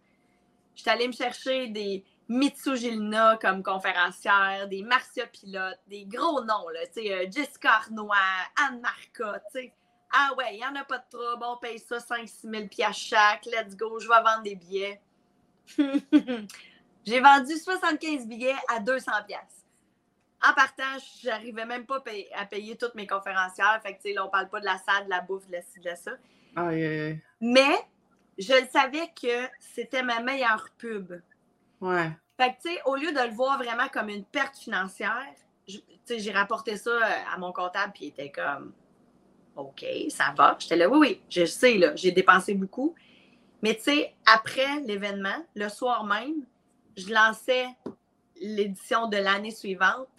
[0.76, 6.70] J'étais allée me chercher des Mitsu Gilna comme conférencière, des Marcia Pilote, des gros noms,
[6.70, 8.16] là, tu sais, euh, Jessica Arnois,
[8.58, 9.74] Anne Marca, tu sais.
[10.12, 13.46] Ah ouais, il n'y en a pas de trouble, on paye ça 5-6 000 chaque,
[13.46, 15.02] let's go, je vais vendre des billets.
[17.06, 19.63] J'ai vendu 75 billets à 200 pièces.
[20.46, 22.04] En partage, j'arrivais même pas
[22.36, 23.80] à payer toutes mes conférencières.
[23.82, 25.80] Fait que, là, on parle pas de la salle, de la bouffe, de la ci,
[25.80, 26.12] de la ça.
[27.40, 27.76] Mais
[28.38, 31.14] je savais que c'était ma meilleure pub.
[31.80, 32.12] Ouais.
[32.38, 35.28] Fait que, tu sais, au lieu de le voir vraiment comme une perte financière,
[35.66, 36.92] j'ai rapporté ça
[37.34, 38.74] à mon comptable, puis il était comme,
[39.56, 40.58] OK, ça va.
[40.60, 42.96] J'étais là, oui, oui, je sais, là, j'ai dépensé beaucoup.
[43.62, 46.44] Mais, tu sais, après l'événement, le soir même,
[46.98, 47.68] je lançais
[48.42, 50.10] l'édition de l'année suivante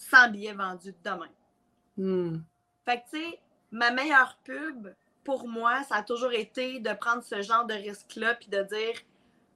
[0.00, 1.28] sans billets vendus demain.
[1.96, 2.38] Hmm.
[2.84, 3.38] Fait que, tu sais,
[3.70, 4.88] ma meilleure pub,
[5.24, 8.94] pour moi, ça a toujours été de prendre ce genre de risque-là puis de dire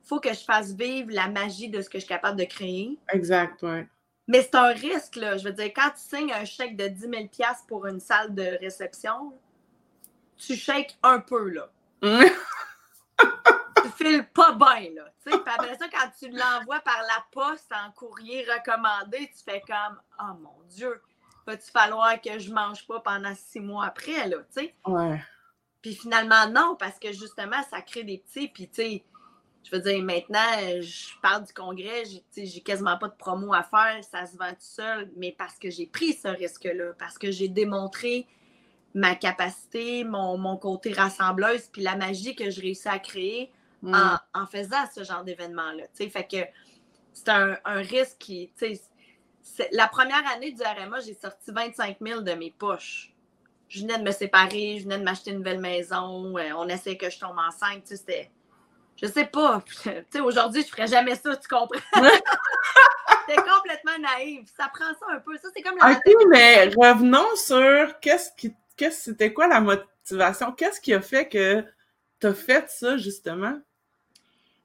[0.02, 2.98] faut que je fasse vivre la magie de ce que je suis capable de créer.
[3.11, 3.85] Exact, oui.
[4.28, 5.38] Mais c'est un risque, là.
[5.38, 7.12] Je veux dire, quand tu signes un chèque de 10 000
[7.66, 9.33] pour une salle de réception,
[10.37, 11.70] tu shakes un peu, là.
[14.05, 15.05] tu files pas bien, là.
[15.25, 20.01] Puis après ça, quand tu l'envoies par la poste en courrier recommandé, tu fais comme
[20.21, 21.01] Oh mon Dieu,
[21.47, 24.75] va-tu falloir que je mange pas pendant six mois après, là, tu sais?
[24.87, 25.23] Ouais.
[25.83, 29.05] Puis finalement, non, parce que justement, ça crée des petits, puis tu sais,
[29.64, 32.05] je veux dire, maintenant, je parle du congrès,
[32.37, 35.71] j'ai quasiment pas de promo à faire, ça se vend tout seul, mais parce que
[35.71, 38.27] j'ai pris ce risque-là, parce que j'ai démontré
[38.95, 43.51] ma capacité, mon, mon côté rassembleuse, puis la magie que je réussis à créer
[43.85, 44.18] Mm.
[44.33, 45.85] en, faisant ce genre d'événement-là.
[45.94, 46.38] Fait que
[47.12, 48.51] c'est un, risque qui.
[49.73, 53.12] La première année du RMA, j'ai sorti 25 000 de mes poches.
[53.68, 56.97] Je venais de me séparer, je venais de m'acheter une nouvelle maison, euh, on essayait
[56.97, 57.83] que je tombe enceinte.
[57.85, 58.31] C'était.
[58.97, 59.62] Je sais pas.
[60.23, 61.79] Aujourd'hui, je ferais jamais ça, tu comprends?
[63.27, 64.49] C'était complètement naïf.
[64.57, 65.37] Ça prend ça un peu.
[65.37, 65.92] Ça, c'est comme la.
[65.92, 68.55] OK, mais revenons sur qu'est-ce qui.
[68.90, 70.53] C'était quoi la motivation?
[70.53, 71.64] Qu'est-ce qui a fait que
[72.20, 73.61] tu as fait ça, justement?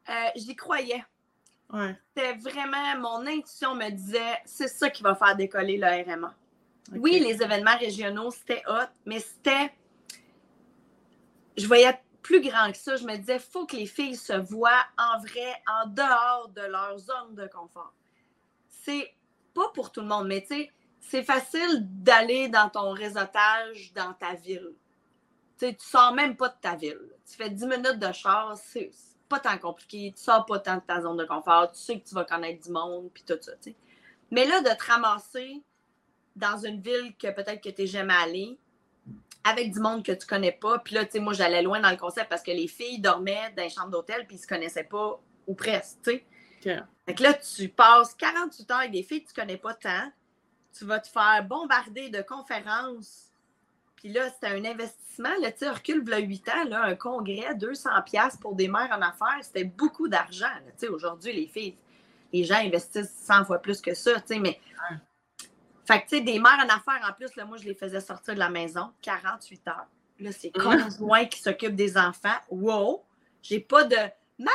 [0.09, 1.03] Euh, j'y croyais.
[1.71, 1.95] Ouais.
[2.15, 6.33] C'était vraiment, mon intuition me disait, c'est ça qui va faire décoller le RMA.
[6.93, 9.71] Oui, les événements régionaux, c'était hot, mais c'était.
[11.55, 12.95] Je voyais plus grand que ça.
[12.95, 16.61] Je me disais, il faut que les filles se voient en vrai, en dehors de
[16.61, 17.93] leur zone de confort.
[18.67, 19.13] C'est
[19.53, 24.13] pas pour tout le monde, mais tu sais, c'est facile d'aller dans ton réseautage dans
[24.13, 24.73] ta ville.
[25.59, 27.01] Tu sais, tu sors même pas de ta ville.
[27.29, 28.91] Tu fais 10 minutes de char, c'est
[29.29, 32.07] pas tant compliqué, tu sors pas tant de ta zone de confort, tu sais que
[32.07, 33.75] tu vas connaître du monde, puis tout ça, tu sais.
[34.31, 35.63] Mais là, de te ramasser
[36.35, 38.59] dans une ville que peut-être que tu n'es jamais allé,
[39.43, 41.91] avec du monde que tu connais pas, puis là, tu sais, moi, j'allais loin dans
[41.91, 44.83] le concept parce que les filles dormaient dans les chambres d'hôtel, puis ils se connaissaient
[44.83, 46.25] pas, ou presque, tu sais.
[47.05, 50.11] Fait que là, tu passes 48 heures avec des filles que tu connais pas tant,
[50.77, 53.28] tu vas te faire bombarder de conférences
[53.99, 55.35] puis là, c'était un investissement.
[55.41, 59.39] Là, tu recule le 8 ans, là, un congrès, 200$ pour des mères en affaires,
[59.41, 60.47] c'était beaucoup d'argent.
[60.65, 61.75] Tu sais, aujourd'hui, les filles,
[62.31, 64.59] les gens investissent 100 fois plus que ça, tu sais, mais.
[65.85, 67.99] Fait que, tu sais, des mères en affaires, en plus, là, moi, je les faisais
[67.99, 69.87] sortir de la maison 48 heures.
[70.19, 72.37] Là, c'est conjoint qui s'occupe des enfants.
[72.49, 73.03] Wow!
[73.41, 73.97] J'ai pas de
[74.37, 74.53] Maman,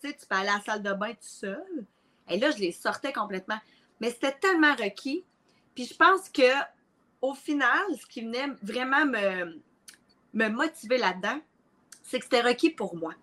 [0.00, 1.84] tu sais, tu peux aller à la salle de bain tout seul.
[2.28, 3.58] Et là, je les sortais complètement.
[4.00, 5.24] Mais c'était tellement requis.
[5.74, 6.42] Puis je pense que
[7.20, 9.60] au final, ce qui venait vraiment me,
[10.34, 11.40] me motiver là-dedans,
[12.02, 13.14] c'est que c'était requis pour moi.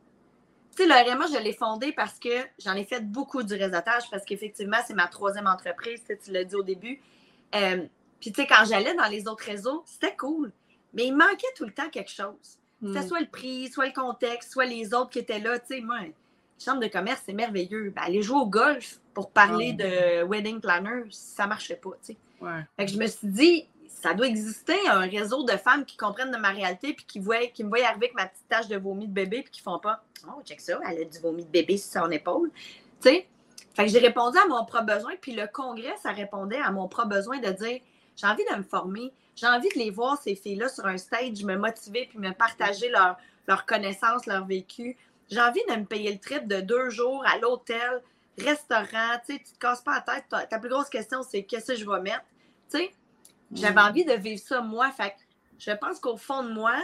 [0.76, 4.10] Tu sais, le RMA, je l'ai fondé parce que j'en ai fait beaucoup du réseautage,
[4.12, 7.02] parce qu'effectivement, c'est ma troisième entreprise, tu l'as dit au début.
[7.56, 7.86] Euh,
[8.20, 10.52] puis, tu sais, quand j'allais dans les autres réseaux, c'était cool.
[10.94, 12.60] Mais il manquait tout le temps quelque chose.
[12.84, 13.08] C'était hmm.
[13.08, 15.58] soit le prix, soit le contexte, soit les autres qui étaient là.
[15.60, 16.00] Tu sais, moi,
[16.64, 17.92] chambre de commerce, c'est merveilleux.
[17.96, 22.18] Ben, aller jouer au golf pour parler de wedding planner, ça marchait pas, tu sais.
[22.78, 23.68] Fait que je me suis dit,
[24.02, 27.48] ça doit exister un réseau de femmes qui comprennent de ma réalité puis qui, voient,
[27.48, 29.80] qui me voient arriver avec ma petite tache de vomi de bébé puis qui font
[29.80, 32.52] pas Oh, check ça, elle a du vomi de bébé sur son épaule.
[33.02, 33.28] Tu sais?
[33.76, 36.88] Fait que j'ai répondu à mon propre besoin, puis le congrès, ça répondait à mon
[36.88, 37.82] propre besoin de dire
[38.16, 41.44] j'ai envie de me former, j'ai envie de les voir, ces filles-là, sur un stage,
[41.44, 43.18] me motiver puis me partager leur,
[43.48, 44.98] leur connaissance, leur vécu.
[45.30, 48.02] J'ai envie de me payer le trip de deux jours à l'hôtel,
[48.38, 50.50] restaurant, tu sais, tu te casses pas la tête.
[50.50, 52.26] Ta, plus grosse question, c'est qu'est-ce que je vais mettre,
[52.72, 52.92] tu sais?
[53.54, 53.86] J'avais mm.
[53.86, 54.92] envie de vivre ça moi.
[54.92, 55.16] Fait
[55.58, 56.76] je pense qu'au fond de moi,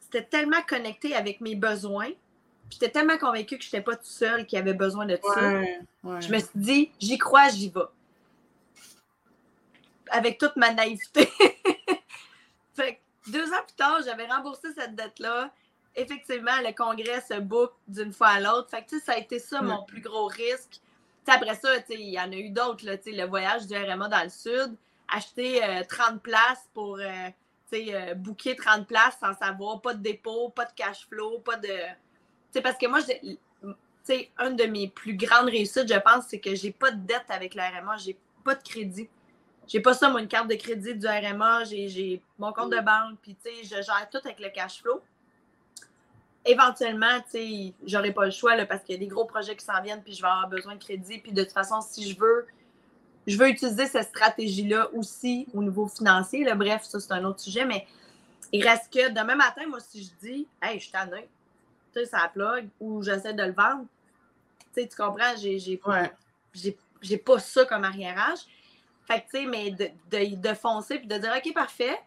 [0.00, 2.10] c'était tellement connecté avec mes besoins.
[2.70, 5.62] J'étais tellement convaincue que je n'étais pas toute seule qui avait besoin de tout ça.
[6.20, 7.80] Je me suis dit, j'y crois, j'y vais.
[10.10, 11.28] Avec toute ma naïveté.
[12.74, 15.52] fait deux ans plus tard, j'avais remboursé cette dette-là.
[15.96, 18.70] Effectivement, le congrès se book d'une fois à l'autre.
[18.70, 20.80] Fait que, ça a été ça mon plus gros risque.
[21.26, 22.84] après ça, il y en a eu d'autres.
[22.84, 24.76] Le voyage du RMA dans le sud
[25.10, 27.30] acheter 30 euh, places pour euh,
[27.72, 31.68] euh, booker 30 places sans savoir, pas de dépôt, pas de cash flow, pas de.
[32.50, 33.00] sais parce que moi,
[34.40, 37.54] une de mes plus grandes réussites, je pense, c'est que j'ai pas de dette avec
[37.54, 39.08] le RMA, j'ai pas de crédit.
[39.68, 43.18] J'ai pas ça, moi, une carte de crédit du RMA, j'ai mon compte de banque,
[43.22, 45.00] puis je gère tout avec le cash flow.
[46.44, 49.54] Éventuellement, tu sais, j'aurai pas le choix là, parce qu'il y a des gros projets
[49.54, 51.18] qui s'en viennent, puis je vais avoir besoin de crédit.
[51.18, 52.46] Puis de toute façon, si je veux
[53.26, 56.44] je veux utiliser cette stratégie-là aussi au niveau financier.
[56.54, 57.86] Bref, ça, c'est un autre sujet, mais
[58.52, 61.28] il reste que demain matin, moi, si je dis, hey, je suis tannée,
[61.92, 63.86] tu sais, ça plug, ou j'essaie de le vendre,
[64.74, 68.38] tu sais, tu comprends, j'ai, j'ai, pas ça comme arriérage.
[69.06, 71.98] Fait que, tu sais, mais de, de, foncer puis de dire, OK, parfait,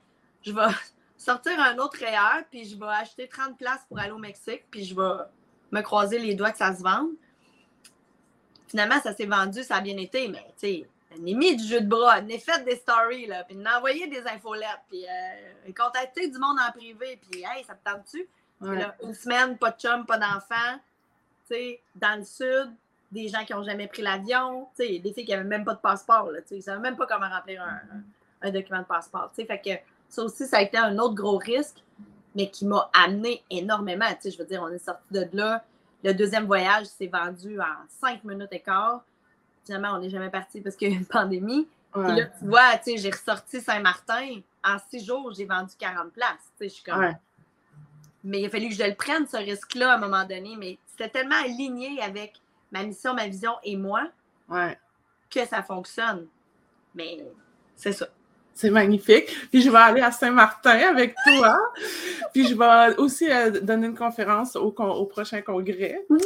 [0.42, 0.68] je vais
[1.18, 4.84] sortir un autre REER, puis je vais acheter 30 places pour aller au Mexique, puis
[4.84, 5.24] je vais
[5.72, 7.12] me croiser les doigts que ça se vende.
[8.68, 10.88] Finalement, ça s'est vendu, ça a bien été, mais tu sais,
[11.20, 15.06] mis du jeu de bras, a fait des stories, là, puis envoyé des infolettes, puis
[15.06, 18.28] euh, contacté du monde en privé, puis hey, ça te tente-tu?
[18.62, 20.78] une semaine, pas de chum, pas d'enfant,
[21.48, 22.74] tu sais, dans le sud,
[23.12, 25.74] des gens qui n'ont jamais pris l'avion, tu sais, des filles qui n'avaient même pas
[25.74, 27.62] de passeport, là, tu sais, ils ne savaient même pas comment remplir
[28.42, 31.16] un, document de passeport, tu sais, fait que ça aussi, ça a été un autre
[31.16, 31.84] gros risque,
[32.36, 35.64] mais qui m'a amené énormément, tu sais, je veux dire, on est sorti de là,
[36.04, 39.04] le deuxième voyage s'est vendu en cinq minutes et quart,
[39.66, 41.68] finalement, on n'est jamais parti parce qu'il y a une pandémie.
[41.96, 44.40] Et là, tu vois, tu sais, j'ai ressorti Saint-Martin.
[44.64, 46.30] En six jours, j'ai vendu 40 places.
[46.58, 47.14] Tu sais, je suis comme.
[48.24, 50.56] Mais il a fallu que je le prenne, ce risque-là, à un moment donné.
[50.58, 52.40] Mais c'était tellement aligné avec
[52.72, 54.10] ma mission, ma vision et moi
[54.50, 56.28] que ça fonctionne.
[56.96, 57.20] Mais
[57.76, 58.08] c'est ça.
[58.56, 59.36] C'est magnifique.
[59.50, 61.58] Puis je vais aller à Saint-Martin avec toi.
[62.34, 66.06] Puis je vais aussi euh, donner une conférence au, au prochain congrès.
[66.10, 66.22] Oui!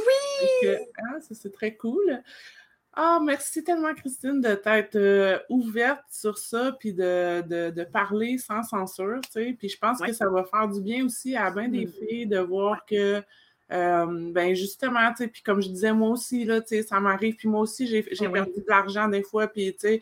[0.65, 2.21] Hein, ça, c'est très cool.
[2.99, 9.19] Ah, merci tellement, Christine, de t'être euh, ouverte sur ça, puis de, parler sans censure,
[9.21, 9.55] tu sais.
[9.59, 11.91] Puis je pense que ça va faire du bien aussi à bien des mm.
[11.91, 13.21] filles de voir que,
[13.71, 16.99] euh, ben justement, tu sais, puis comme je disais, moi aussi, là, tu sais, ça
[16.99, 20.01] m'arrive, puis moi aussi, j'ai perdu de l'argent des fois, puis tu sais,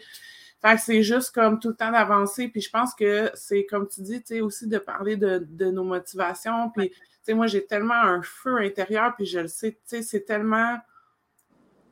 [0.77, 4.21] c'est juste comme tout le temps d'avancer, puis je pense que c'est, comme tu dis,
[4.21, 8.21] tu sais, aussi de parler de, nos motivations, puis, tu sais, moi, j'ai tellement un
[8.21, 10.77] feu intérieur, puis je le sais, tu sais, c'est tellement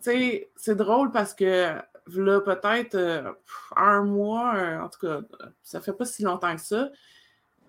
[0.04, 1.76] sais, c'est drôle parce que
[2.16, 3.32] là, peut-être euh,
[3.76, 5.22] un mois, euh, en tout cas,
[5.62, 6.90] ça fait pas si longtemps que ça,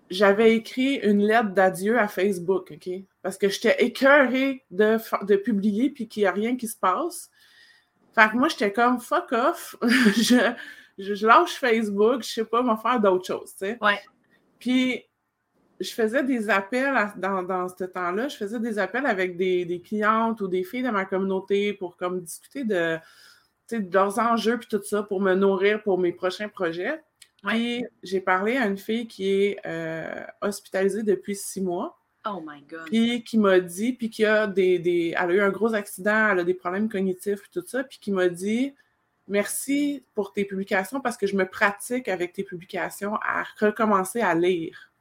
[0.09, 2.89] j'avais écrit une lettre d'adieu à Facebook, OK?
[3.21, 7.29] Parce que j'étais écœurée de, de publier puis qu'il n'y a rien qui se passe.
[8.13, 10.53] Fait que moi, j'étais comme fuck off, je,
[10.97, 13.77] je, lâche Facebook, je sais pas, m'en faire d'autres choses, tu sais.
[13.81, 13.99] Ouais.
[14.59, 15.03] Puis
[15.79, 20.47] je faisais des appels dans, ce temps-là, je faisais des appels avec des, clientes ou
[20.47, 22.97] des filles de ma communauté pour comme discuter de,
[23.71, 27.01] de leurs enjeux puis tout ça pour me nourrir pour mes prochains projets.
[27.45, 31.99] Puis j'ai parlé à une fille qui est euh, hospitalisée depuis six mois.
[32.27, 32.85] Oh my God.
[32.85, 36.29] Puis qui m'a dit, puis qui a des, des, Elle a eu un gros accident,
[36.31, 38.73] elle a des problèmes cognitifs et tout ça, puis qui m'a dit
[39.27, 44.35] Merci pour tes publications parce que je me pratique avec tes publications à recommencer à
[44.35, 44.91] lire.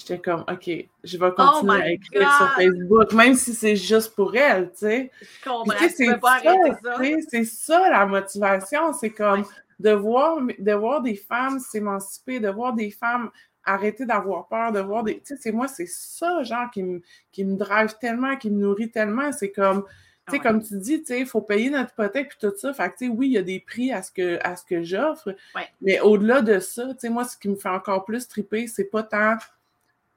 [0.00, 0.70] J'étais comme, OK,
[1.04, 4.78] je vais continuer oh à écrire sur Facebook, même si c'est juste pour elle, tu
[4.78, 5.10] sais.
[5.20, 6.98] Je comprends, tu pas arrêter ça.
[7.28, 9.44] C'est ça la motivation, c'est comme
[9.78, 13.30] de, voir, de voir des femmes s'émanciper, de voir des femmes
[13.64, 15.16] arrêter d'avoir peur, de voir des...
[15.16, 18.60] Tu sais, c'est moi, c'est ça, genre, qui me, qui me drive tellement, qui me
[18.60, 19.84] nourrit tellement, c'est comme...
[20.28, 22.72] Tu sais, comme tu dis, tu sais, il faut payer notre hypothèque puis tout ça.
[22.72, 24.64] Fait que, tu sais, oui, il y a des prix à ce que, à ce
[24.64, 25.34] que j'offre.
[25.80, 28.84] Mais au-delà de ça, tu sais, moi, ce qui me fait encore plus triper, c'est
[28.84, 29.36] pas tant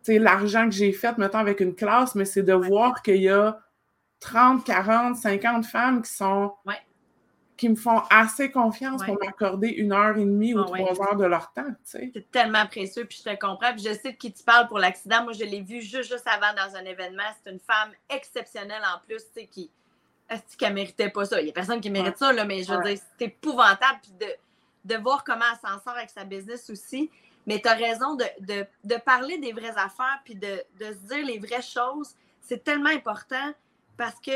[0.08, 3.60] l'argent que j'ai fait, mettons, avec une classe, mais c'est de voir qu'il y a
[4.20, 6.54] 30, 40, 50 femmes qui sont
[7.56, 11.16] qui me font assez confiance pour m'accorder une heure et demie ou ah trois heures
[11.16, 11.68] de leur temps.
[11.84, 13.74] C'est tellement précieux, puis je te comprends.
[13.74, 15.24] Puis je sais de qui tu parles pour l'accident.
[15.24, 17.24] Moi, je l'ai vu juste, juste avant dans un événement.
[17.44, 19.70] C'est une femme exceptionnelle en plus, tu sais, qui.
[20.30, 21.40] Est-ce qu'elle méritait pas ça?
[21.42, 24.00] Il n'y a personne qui mérite ça, là, mais je veux dire, c'est épouvantable.
[24.02, 27.12] Puis de, de voir comment elle s'en sort avec sa business aussi.
[27.46, 31.62] Mais tu as raison de, parler des vraies affaires puis de, se dire les vraies
[31.62, 32.16] choses.
[32.42, 33.54] C'est tellement important
[33.98, 34.32] parce que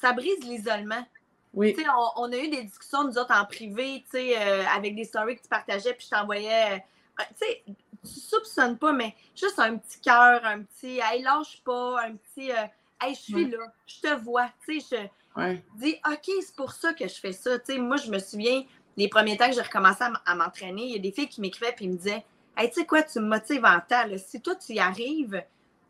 [0.00, 1.06] ça brise l'isolement.
[1.54, 1.74] Oui.
[1.78, 5.42] On, on, a eu des discussions, nous autres, en privé, euh, avec des stories que
[5.42, 6.82] tu partageais, puis je t'envoyais.
[7.18, 12.02] Euh, tu tu soupçonnes pas, mais juste un petit cœur, un petit Hey, lâche pas,
[12.02, 12.66] un petit euh,
[13.00, 14.50] Hey, je suis là, je te vois.
[14.66, 17.50] Tu sais, je dis OK, c'est pour ça que je fais ça.
[17.78, 18.64] Moi, je me souviens,
[18.96, 21.74] les premiers temps que j'ai recommencé à m'entraîner, il y a des filles qui m'écrivaient
[21.78, 22.24] et me disaient
[22.58, 24.04] Hey, tu sais quoi, tu me motives en temps.
[24.16, 25.40] Si toi, tu y arrives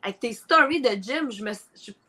[0.02, 1.52] avec tes stories de gym, je me,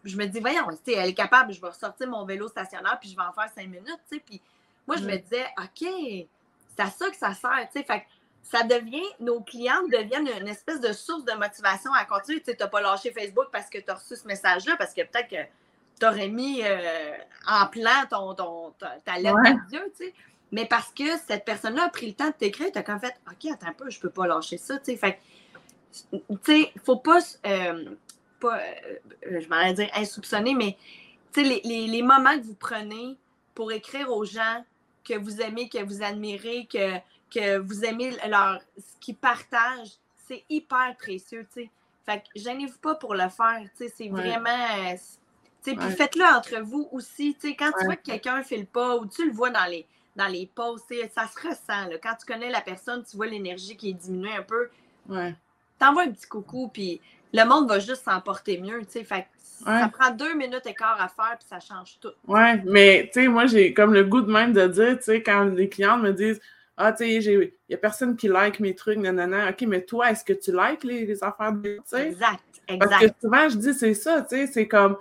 [0.04, 3.16] je, me dis, voyons, elle est capable, je vais ressortir mon vélo stationnaire puis je
[3.16, 4.02] vais en faire cinq minutes.
[4.26, 4.42] Puis
[4.86, 5.20] moi, je me mm.
[5.20, 6.28] disais, OK,
[6.76, 7.70] c'est à ça que ça sert.
[7.72, 8.06] Fait
[8.44, 12.42] ça devient, nos clientes deviennent une espèce de source de motivation à continuer.
[12.42, 15.30] Tu n'as pas lâché Facebook parce que tu as reçu ce message-là, parce que peut-être
[15.30, 15.44] que
[16.00, 18.74] tu aurais mis euh, en plan ton, ton,
[19.06, 19.56] ta lettre ouais.
[19.70, 20.14] Dieu, tu sais.
[20.52, 23.16] Mais parce que cette personne-là a pris le temps de t'écrire, tu as comme fait
[23.28, 24.78] OK, attends un peu, je peux pas lâcher ça.
[24.80, 25.20] Tu sais, fait
[26.12, 27.96] tu sais, faut pas, euh,
[28.40, 30.78] pas euh, je m'en dire insoupçonner, mais
[31.34, 33.18] tu sais, les, les, moments que vous prenez
[33.56, 34.64] pour écrire aux gens
[35.04, 36.98] que vous aimez, que vous admirez, que,
[37.34, 39.98] que vous aimez leur, ce qu'ils partagent,
[40.28, 41.70] c'est hyper précieux, tu sais.
[42.06, 44.50] Fait que gênez-vous pas pour le faire, tu sais, c'est vraiment...
[44.50, 44.96] Euh,
[45.62, 48.58] tu sais, puis faites-le entre vous aussi, tu sais, quand tu vois que quelqu'un fait
[48.58, 49.86] le pas ou tu le vois dans les
[50.20, 51.90] dans les posts, ça se ressent.
[52.04, 54.70] Quand tu connais la personne, tu vois l'énergie qui est diminuée un peu.
[55.08, 55.34] Ouais.
[55.80, 57.00] T'envoies un petit coucou, puis
[57.34, 58.82] le monde va juste s'emporter mieux.
[58.84, 59.28] Fait
[59.64, 62.12] Ça prend deux minutes et quart à faire, puis ça change tout.
[62.28, 65.24] Ouais, mais tu sais, moi, j'ai comme le goût de même de dire, tu sais,
[65.24, 66.42] quand les clients me disent
[66.76, 69.50] Ah, tu sais, il n'y a personne qui like mes trucs, nanana.
[69.50, 71.80] OK, mais toi, est-ce que tu likes les, les affaires de.
[71.94, 72.90] Exact, exact.
[72.90, 74.98] Parce que souvent, je dis, c'est ça, tu sais, c'est comme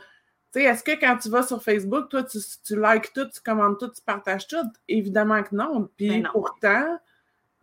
[0.54, 3.88] est-ce que quand tu vas sur Facebook, toi, tu, tu likes tout, tu commandes tout,
[3.88, 4.56] tu partages tout?
[4.88, 5.88] Évidemment que non.
[5.96, 6.98] Puis ben pourtant,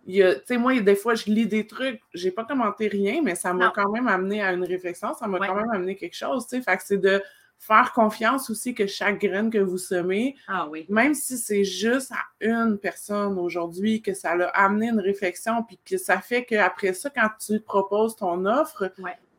[0.08, 3.54] tu sais, moi, des fois, je lis des trucs, j'ai pas commenté rien, mais ça
[3.54, 6.58] m'a quand même amené à une réflexion, ça m'a quand même amené quelque chose, tu
[6.58, 6.62] sais.
[6.62, 7.22] Fait que c'est de
[7.58, 10.86] faire confiance aussi que chaque graine que vous semez, ah oui.
[10.90, 15.80] même si c'est juste à une personne aujourd'hui, que ça l'a amené une réflexion, puis
[15.84, 18.92] que ça fait qu'après ça, quand tu proposes ton offre,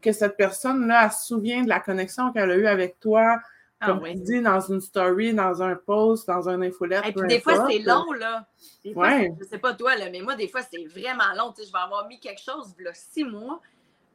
[0.06, 3.40] que cette personne-là, se souvient de la connexion qu'elle a eue avec toi,
[3.80, 7.04] ah comme tu dis, dans une story, dans un post, dans un infolette.
[7.06, 8.46] Et puis des fois, c'est long, là.
[8.84, 11.52] Des fois, je sais pas toi, là, mais moi, des fois, c'est vraiment long.
[11.52, 13.60] Tu sais, je vais avoir mis quelque chose, là, six mois.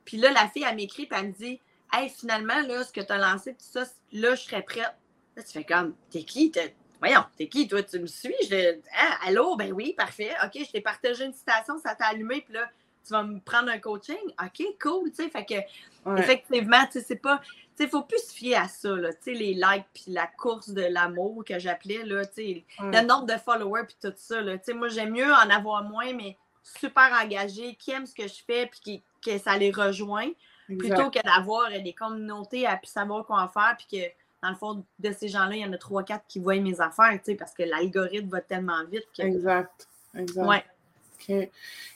[0.06, 1.60] Puis là, la fille, elle m'écrit, puis elle me dit
[1.94, 3.84] Hey, finalement, là, ce que tu as lancé, tout ça,
[4.14, 4.96] là, je serais prête.
[5.36, 6.52] Là, tu fais comme T'es qui?
[7.00, 7.84] Voyons, t'es qui, toi?
[7.84, 8.34] Tu me suis?
[8.50, 8.80] Je...
[8.98, 9.58] Ah, allô?
[9.58, 10.32] Ben oui, parfait.
[10.44, 12.70] OK, je t'ai partagé une citation, ça t'a allumé, puis là,
[13.06, 14.16] tu vas me prendre un coaching?
[14.42, 15.30] OK, cool, tu sais.
[15.30, 17.40] Fait que, effectivement, tu sais, c'est pas.
[17.78, 19.14] Tu sais, faut plus se fier à ça, là.
[19.14, 22.26] Tu sais, les likes, puis la course de l'amour que j'appelais, là.
[22.26, 24.58] Tu sais, le nombre de followers, puis tout ça, là.
[24.58, 28.28] Tu sais, moi, j'aime mieux en avoir moins, mais super engagés, qui aiment ce que
[28.28, 30.30] je fais, puis qui, que ça les rejoint,
[30.68, 34.06] plutôt que d'avoir des communautés à puis savoir quoi en faire, puis que
[34.42, 36.82] dans le fond, de ces gens-là, il y en a trois, quatre qui voient mes
[36.82, 39.24] affaires, tu sais, parce que l'algorithme va tellement vite que.
[39.24, 39.88] Exact.
[40.16, 40.46] Exact.
[40.46, 40.64] Ouais.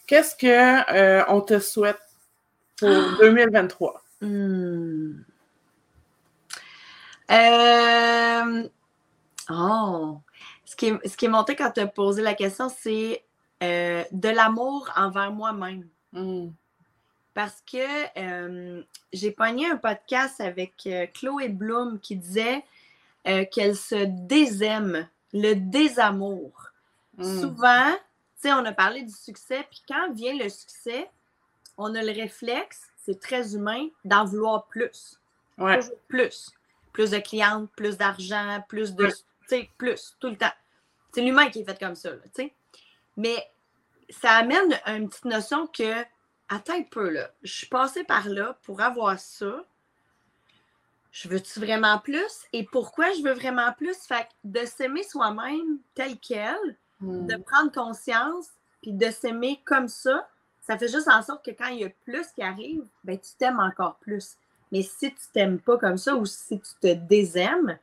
[0.08, 2.00] Qu'est-ce qu'on euh, on te souhaite
[2.78, 4.02] pour 2023?
[4.22, 5.22] Hmm.
[7.32, 8.70] Euh,
[9.50, 10.18] oh!
[10.66, 13.24] Ce qui, est, ce qui est monté quand tu as posé la question, c'est
[13.64, 15.88] euh, de l'amour envers moi-même.
[16.12, 16.50] Hmm.
[17.34, 22.64] Parce que j'ai pogné un podcast avec Chloé Bloom qui disait
[23.52, 26.70] qu'elle se désaime, le désamour.
[27.18, 27.42] Hmm.
[27.42, 27.94] Souvent,
[28.52, 31.10] on a parlé du succès, puis quand vient le succès,
[31.78, 35.20] on a le réflexe, c'est très humain, d'en vouloir plus.
[36.08, 36.52] plus.
[36.94, 39.08] Plus de clientes, plus d'argent, plus de.
[39.08, 39.16] Tu
[39.48, 40.54] sais, plus, tout le temps.
[41.14, 42.54] C'est l'humain qui est fait comme ça, tu sais.
[43.18, 43.38] Mais
[44.10, 46.04] ça amène une petite notion que
[46.50, 49.66] attends un peu là, je suis passée par là pour avoir ça.
[51.12, 52.44] Je veux-tu vraiment plus?
[52.52, 53.98] Et pourquoi je veux vraiment plus?
[54.06, 56.58] Fait de s'aimer soi-même tel quel,
[57.06, 57.44] de hmm.
[57.44, 58.48] prendre conscience,
[58.82, 60.28] puis de s'aimer comme ça,
[60.62, 63.32] ça fait juste en sorte que quand il y a plus qui arrive, ben, tu
[63.38, 64.36] t'aimes encore plus.
[64.72, 67.78] Mais si tu t'aimes pas comme ça ou si tu te désaimes,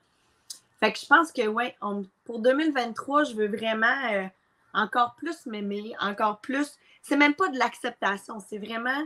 [0.80, 1.76] fait que je pense que, ouais,
[2.24, 4.26] pour 2023, je veux vraiment euh,
[4.74, 6.76] encore plus m'aimer, encore plus.
[7.02, 9.04] C'est même pas de l'acceptation, c'est vraiment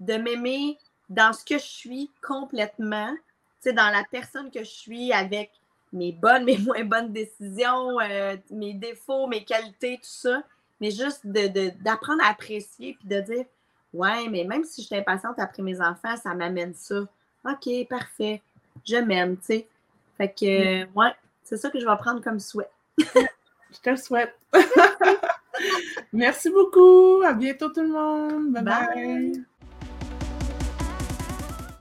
[0.00, 3.14] de m'aimer dans ce que je suis complètement,
[3.62, 5.50] tu dans la personne que je suis avec
[5.94, 10.42] mes bonnes, mes moins bonnes décisions, euh, mes défauts, mes qualités, tout ça.
[10.80, 13.44] Mais juste d'apprendre à apprécier puis de dire
[13.94, 17.02] Ouais, mais même si je suis impatiente après mes enfants, ça m'amène ça.
[17.44, 18.42] OK, parfait.
[18.84, 19.68] Je m'aime, tu sais.
[20.18, 21.12] Fait que, ouais,
[21.44, 22.70] c'est ça que je vais prendre comme souhait.
[22.98, 24.34] je te le souhaite.
[26.12, 27.22] Merci beaucoup.
[27.24, 28.52] À bientôt tout le monde.
[28.52, 28.64] bye.
[28.64, 29.44] bye.